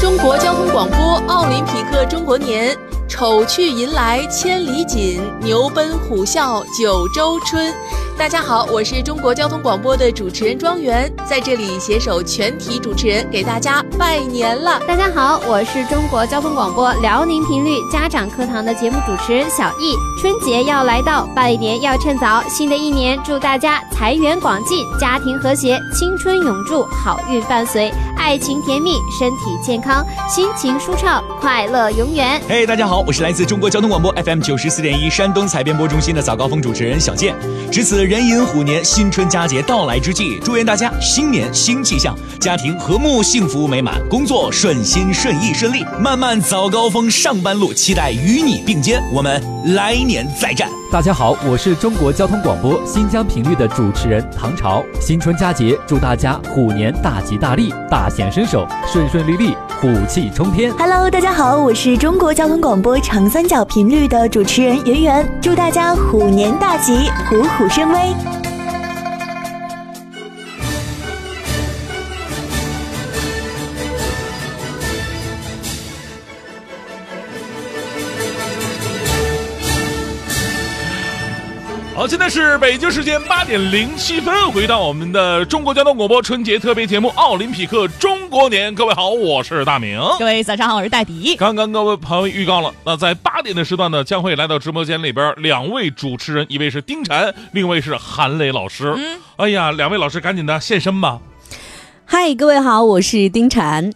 [0.00, 2.76] 中国交通广播奥林匹克中国年，
[3.08, 7.72] 丑去寅来千里锦，牛奔虎啸九州春。
[8.16, 14.80] 大家好，我是中国交通广播的主持人庄园，在这里携手全体主持人给大家拜年了。
[14.86, 19.94] 大家好，我是中国交通广播辽宁频率家长课堂的节目主持人小易。
[20.20, 22.42] 春节要来到，拜年要趁早。
[22.48, 32.40] 新的一年，祝大家财源广进，家庭和谐，青春永驻，好运伴随，爱情甜蜜，身体健康，心情舒畅，快乐永远。
[32.48, 37.34] 嘿大家好，好我是来自中国交通广播 FM 九十四点一山东采编播中心的早高峰主持人小健。
[37.68, 45.84] 值此壬寅虎年新春佳节到来之际，祝愿大家新年新气象，家庭和睦幸福美满，工作顺心顺意顺利。
[45.98, 49.42] 漫漫早高峰上班路，期待与你并肩，我们
[49.74, 50.68] 来年再战。
[50.92, 54.84] 大家好，我是中国交通广播新疆频率的主持人唐朝。
[55.00, 60.72] 新春佳节，祝大家虎年大吉大利，大显身手，顺顺利利，虎气冲天。
[60.78, 68.43] Hello，大家好，我是中国交通广播长三角频率的主持人圆圆，祝大家虎年大吉，虎虎生威。
[82.04, 88.70] 好，现在是北京时间八点零七分，回到我们的中国交通广播春节特别节目《奥林匹克中国年》。
[88.76, 89.98] 各位好，我是大明。
[90.18, 91.34] 各位早上好，我是戴迪。
[91.34, 98.92] 刚刚各位朋友预告了，那在八点的时段呢，将会来到直播间里边两位主持人，一位是丁婵，另一位是韩磊老师。
[98.94, 101.20] 嗯，哎呀，两位老师赶紧的现身吧。
[102.04, 103.94] 嗨，各位好，我是丁婵。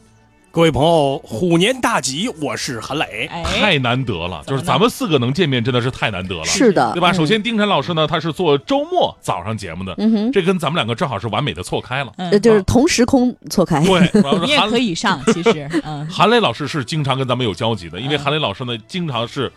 [0.50, 2.28] 各位朋友，虎年大吉！
[2.40, 6.44] 我是韩磊，太难得了，就是咱们四个能见面，真的是太难得了。
[6.44, 7.10] 是的对吧？
[7.12, 12.12] 嗯首先，丁晨老师呢，他是做周末早上节目的，嗯哼这跟咱们两个正好是完美的错开了。
[12.16, 13.84] 呃，就是同时空错开。
[13.84, 14.00] 对
[14.42, 19.52] 你也可以上，其实，嗯， 韩磊老师是经常跟咱们有交集的，因为韩磊老师呢，经常是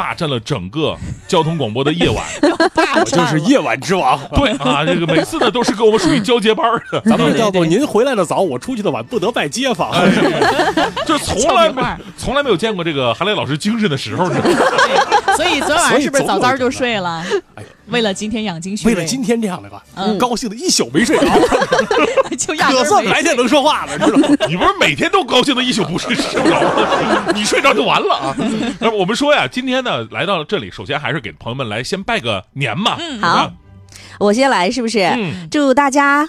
[0.00, 0.96] 霸占了整个
[1.28, 2.24] 交通广播的夜晚。
[2.96, 4.18] 我就是夜晚之王。
[4.34, 9.92] 对啊，这个每次呢都是跟我们属于交接班儿的，咱们叫做您回来的早，我出去的晚，不得拜街坊。
[11.04, 11.82] 就从来没
[12.16, 14.24] 从来没有见过这个韩磊老师精神的时候？
[15.36, 17.22] 所以昨晚上是不是早早就睡了？
[17.90, 21.24] 为了今天养精蓄锐，为了今天这样的吧，嗯高兴的一宿没睡着，
[22.38, 24.28] 就压根可儿没算白天能说话了，知道吗？
[24.48, 27.32] 你不是每天都高兴的一宿不睡睡不着吗？
[27.34, 28.36] 你睡着就完了啊！
[28.80, 32.96] 那么我们说呀，今天呢来到这里，首先还是给朋友们来先拜个年嘛。
[32.98, 33.52] 嗯好，
[34.18, 35.00] 我先来，是不是？
[35.16, 36.28] 嗯祝大家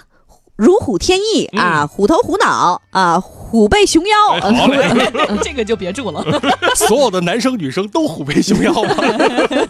[0.62, 4.34] 如虎添翼啊，虎头虎脑啊，虎背熊腰。
[4.34, 5.10] 哎好嘞。
[5.42, 6.24] 这个就别住了。
[6.78, 8.94] 所有的男生女生都虎背熊腰吗？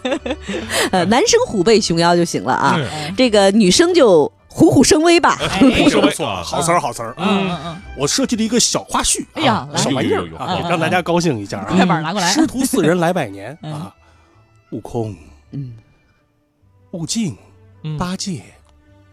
[0.93, 2.75] 呃，男生虎背熊腰就行了啊。
[2.77, 5.35] 嗯，这个女生就虎虎生威吧。
[5.59, 6.13] 虎虎生威，
[6.43, 7.15] 好词儿，好词儿。
[7.17, 7.59] 嗯嗯。
[7.65, 10.27] 嗯，我设计了一个小花絮，哎呀小玩意儿
[10.69, 11.73] 让大家高兴一下啊。
[11.75, 12.27] 快板拿过来。
[12.31, 13.73] 师徒四人来拜年嗯。
[13.73, 13.91] 啊，
[14.69, 15.15] 悟空，
[15.53, 15.73] 嗯，
[16.91, 17.35] 悟净，
[17.83, 17.97] 嗯。
[17.97, 18.43] 八戒，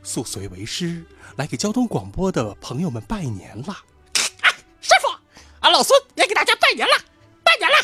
[0.03, 1.03] 速随为师，
[1.41, 3.83] 来给交通广播的朋友们拜年啦！
[4.83, 5.09] 师傅，
[5.61, 6.93] 俺老孙也给大家拜年了，
[7.43, 7.77] 拜年了！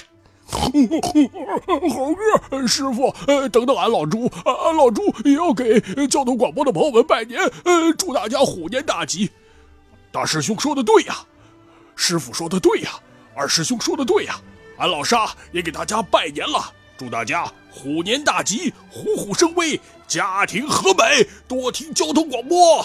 [1.88, 2.14] 猴
[2.50, 9.30] 哥师傅，呃，等等，俺老朱，啊俺老朱也要给呃交通广播的朋友们拜年，呃，祝大家虎年大吉。
[10.12, 11.24] 大师兄说的对呀，
[11.94, 12.90] 师傅说的对呀，
[13.34, 14.38] 二师兄说的对呀，
[14.76, 22.84] 俺老沙也给大家拜年了，祝大家虎年大吉，虎虎生威，家庭和美，多听交通广播。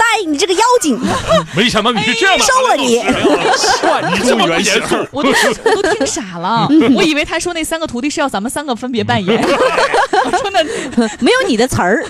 [0.00, 0.98] 答应你这个妖精，
[1.54, 2.96] 没想到你是这样的，收了你。
[4.18, 5.30] 你这么不严肃，我都
[5.76, 9.40] 我都听傻了， 我以为他说那三个徒弟是要咱们三个分别扮演。
[9.40, 10.62] 我 说那
[11.20, 12.04] 没有你的词儿。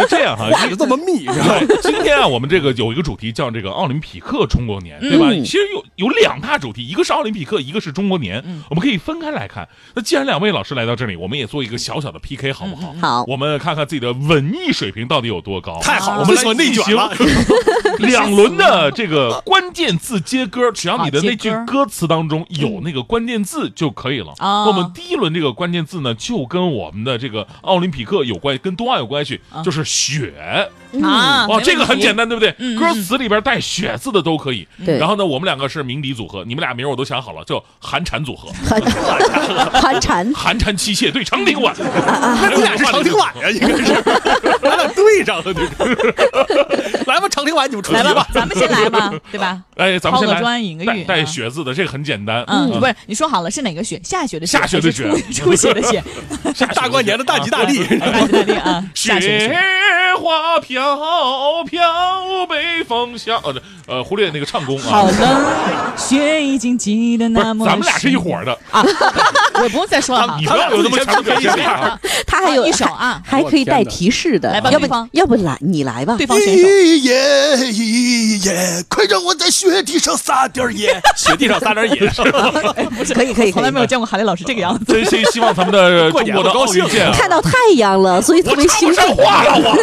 [0.00, 1.60] 是这样哈，话就这么密，是吧？
[1.82, 5.28] 今天啊，我们这个有一个主题叫这个奥林匹克中国年，对吧？
[5.30, 9.68] 嗯其实有有两大主题，一个是奥林匹克，一个是中国年，我们可以分开来看。
[9.94, 12.94] 那既然两位老师来到这里，我们也做一个小小的 PK，好不好？
[13.00, 15.78] 好，我们看看自己的文艺水平到底有多高。
[15.80, 17.16] 太好了我们来内卷了
[17.98, 24.32] 两轮的这个关键字接歌，只要你的那句歌词当中有那个关键字就可以了。
[24.40, 27.46] 哦那我们第一轮这个关键字呢，就跟我们的这个。
[27.62, 30.34] 奥林匹克有关系，跟冬奥有关系，就是雪
[31.02, 32.28] 啊哦，这个很简单。
[32.28, 32.54] 对不对？
[32.58, 34.66] 嗯歌词里边带“雪”字的都可以。
[34.84, 38.48] 对然后呢，我们两个是鸣笛组合，你们俩名我都想好了，叫寒蝉组合。
[39.78, 44.02] 寒蝉， 寒蝉妻妾对长亭晚，那你俩是长亭晚呀， 应该是，
[44.62, 45.70] 咱俩对上了，这是。
[47.06, 49.60] 来吧，长亭晚，你们出题来吧， 咱们先来吧，对吧？
[49.76, 52.44] 哎，咱们先来抛个砖引个玉带雪字的，这个很简单。
[52.46, 54.00] 嗯，不是，你说好了是哪个雪？
[54.04, 56.02] 下雪的雪，下雪的雪出出血的血？
[56.74, 58.84] 大过年的大吉大利，大吉大利啊！
[58.94, 59.54] 雪。
[60.16, 60.80] 花飘
[61.68, 63.36] 飘，北风萧。
[63.44, 63.52] 呃，
[63.88, 64.84] 呃，忽略那个唱功啊。
[64.84, 65.44] 好冷，
[65.96, 68.80] 雪已经积得不是那，么咱们俩是一伙的啊。
[69.54, 70.46] 我不用再说了你。
[70.46, 72.00] 不要有那么强的！
[72.26, 74.52] 他还有一首啊还可以带提示的。
[74.52, 76.14] 来吧要不对方要不来你来吧？
[76.16, 82.50] 对方选手，一耶一耶，快让我在雪地上撒点野， 雪地上撒点野，是 吧？
[82.96, 84.84] 不是可以可以从来没有见过韩磊老师这个样子。
[84.92, 89.14] 真心希望咱们的中国的高兴奥运界啊，看到太阳了，所以特别兴奋。
[89.16, 89.74] 话了我。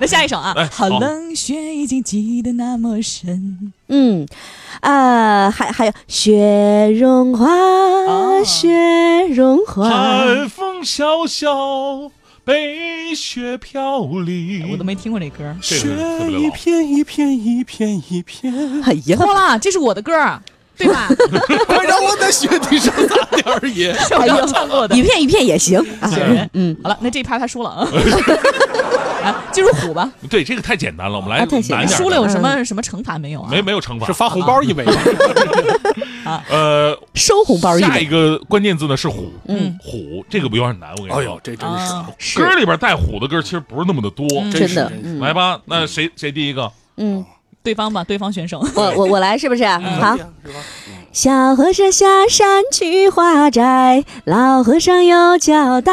[0.00, 3.72] 那下一首啊好冷，雪已经积得那么深。
[3.88, 4.26] 嗯，
[4.80, 7.46] 啊，还还有雪融化，
[8.44, 8.68] 雪
[9.28, 9.88] 融化。
[9.88, 12.10] 寒风萧萧，
[12.44, 14.70] 北雪飘零。
[14.72, 15.54] 我都没听过这歌。
[15.60, 16.50] 这个特别一。
[16.50, 20.12] 片一片一片一片，哎呀，错了，这是我的歌，
[20.76, 21.08] 对吧？
[21.66, 23.94] 快让我在雪地上撒点野。
[23.94, 24.96] 是我刚唱过的。
[24.96, 26.10] 一片一片也行啊。
[26.52, 27.88] 嗯，好了，那这一趴他输了啊。
[29.22, 30.10] 啊，进入虎吧。
[30.28, 31.88] 对，这个太简单了，我们来难点。
[31.88, 33.48] 输了有什么什么惩罚没有啊？
[33.50, 34.92] 没没有惩罚，是发红包一枚吗？
[36.48, 37.88] 呃，收红包一枚。
[37.88, 41.18] 下一个关键字呢是虎，嗯虎这个有点难，我跟你说。
[41.18, 42.06] 哎呦，这真是啊，
[42.36, 44.26] 歌里边带虎的歌其实不是那么的多。
[44.40, 46.70] 嗯真的，来吧，那谁谁第一个？
[46.96, 47.24] 嗯，
[47.62, 48.64] 对方吧，对方选手。
[48.74, 49.66] 我我我来是不是？
[49.66, 50.16] 好？
[51.12, 55.92] 小和尚下山去化斋，老和尚有交代。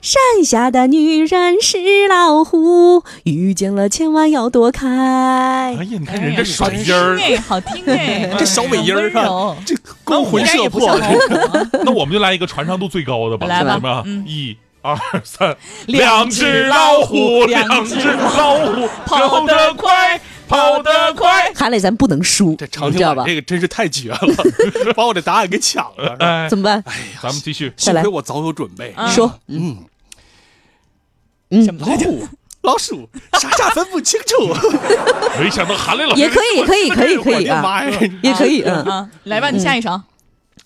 [0.00, 4.86] 山下的女人是老虎，遇见了千万要躲开。
[4.86, 5.72] 哎。
[5.72, 9.74] 呀，你看人这好听水音儿，哎，好听哎，这小尾音儿啊，这
[10.04, 10.96] 勾魂摄魄
[11.84, 20.20] 那我们就来一个传唱度最高的吧，来吧一二三，两只老虎两只老虎跑得快，
[20.50, 21.52] 跑得快。
[21.54, 23.26] 韩磊，咱不能输，这长你知道吧亭晚？
[23.28, 24.18] 这个真是太绝了，
[24.96, 26.16] 把我的答案给抢了。
[26.18, 26.82] 哎，怎么办？
[26.86, 27.72] 哎呀，咱们继续。
[27.76, 28.92] 幸亏我早有准备。
[28.96, 29.84] 啊说，嗯，
[31.50, 31.78] 嗯？
[31.78, 32.28] 老虎、
[32.62, 33.08] 老鼠，
[33.40, 34.52] 傻傻分不清楚。
[35.38, 38.00] 没想到韩磊老师也可以，也可以，可以，可以妈呀！
[38.22, 38.82] 也可以，嗯。
[38.84, 40.00] 啊，来吧，你下一首。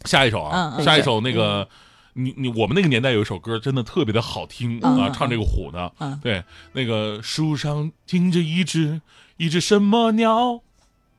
[0.05, 1.69] 下一首啊下一首那个。
[2.17, 9.01] 你你我们那个年代有一首歌真的特别的好听嗯啊，唱这个虎的嗯，对，那个树上停着一只
[9.37, 10.61] 一只什么鸟，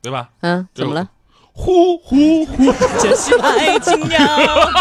[0.02, 0.30] 对吧？
[0.40, 1.08] 嗯，怎么了？
[1.52, 4.18] 呼呼呼，这 是爱情鸟。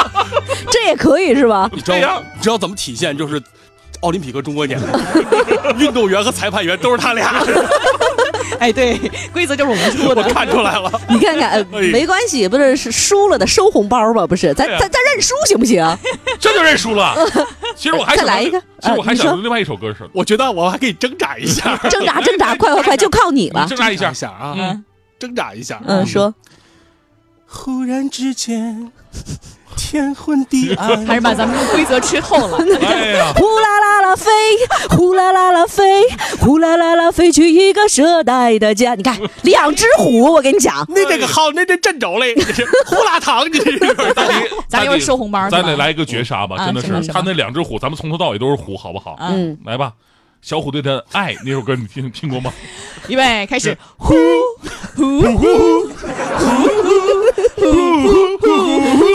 [0.72, 1.70] 这也可以是吧？
[1.74, 3.18] 你知道你知道怎么体现？
[3.18, 3.42] 就是
[4.02, 4.80] 奥林匹克中国年，
[5.80, 7.42] 运动员和裁判员都是他俩，
[8.60, 8.98] 哎，对，
[9.34, 10.24] 规则就是我们出我的。
[10.24, 10.92] 看出来了。
[11.10, 14.26] 你看看，没关系，不是是输了的收红包吧？
[14.28, 15.84] 不是，咱啊咱咱认输行不行？
[16.40, 17.16] 这就认输了。
[17.76, 23.66] 其实我还想再来一个其实我还想到另外一首歌是，我觉得我还可以挣扎一下，挣扎挣扎，快快快，就靠你了。
[23.68, 24.14] 挣扎一下一。
[24.14, 24.84] 下啊，嗯，
[25.20, 25.82] 挣扎一下。
[25.86, 26.34] 嗯，说
[27.46, 28.92] 忽然之间，
[29.76, 32.58] 天昏地暗， 还是把咱们的规则吃透了。
[32.82, 34.32] 哎呀，呼啦啦啦飞，
[34.90, 36.04] 呼啦啦啦飞，
[36.40, 38.96] 呼啦啦啦飞去一个蛇呆的家。
[38.96, 43.80] 你看，两只虎，我跟你讲，那这个好，那这震着嘞， 这是呼啦糖，这是。
[43.80, 44.34] 咱得
[44.68, 47.12] 咱一会儿收红包咱得来一个绝杀吧，啊真的是。
[47.12, 49.16] 他那两只虎，咱们从头到尾都是虎，好不好？
[49.20, 49.94] 嗯，来吧，
[50.42, 52.52] 小虎队的《爱》那首歌你听听过吗？
[53.08, 53.78] 预备开始。
[53.98, 54.16] 呼
[54.96, 57.15] 呼呼呼呼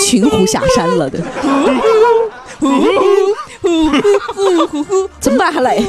[0.00, 1.20] 群狐下山了的，
[5.20, 5.84] 怎么办，韩磊？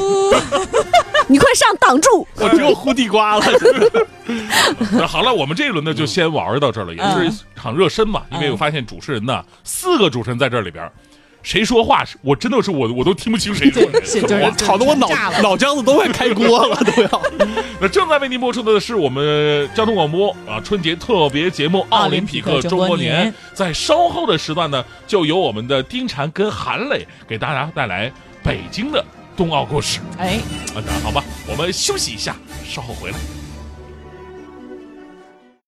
[1.28, 2.26] 你快上，挡住！
[2.36, 3.44] 我只有呼地瓜了。
[4.92, 8.22] 那好了，我们这一轮呢就先玩到这儿了，也是一场热身嘛。
[8.32, 10.90] 因为我发现主持人呢，四个主持人在这里边，
[11.42, 14.56] 谁说话是我真的是我我都听不清谁说的是就是什么话。
[14.56, 15.08] 吵得我脑
[15.42, 17.22] 脑浆子都快开锅了，都要。
[17.80, 28.12] 那正在为您播出的是我们交通广播啊春节特别节目《奥林匹克中国年》，在稍后的时段呢，就由我们的丁婵跟韩磊给大家带来
[28.42, 29.04] 北京的
[29.36, 29.98] 冬奥故事。
[30.18, 30.38] 哎，
[30.74, 33.41] 啊，那好吧，我们休息一下，稍后回来。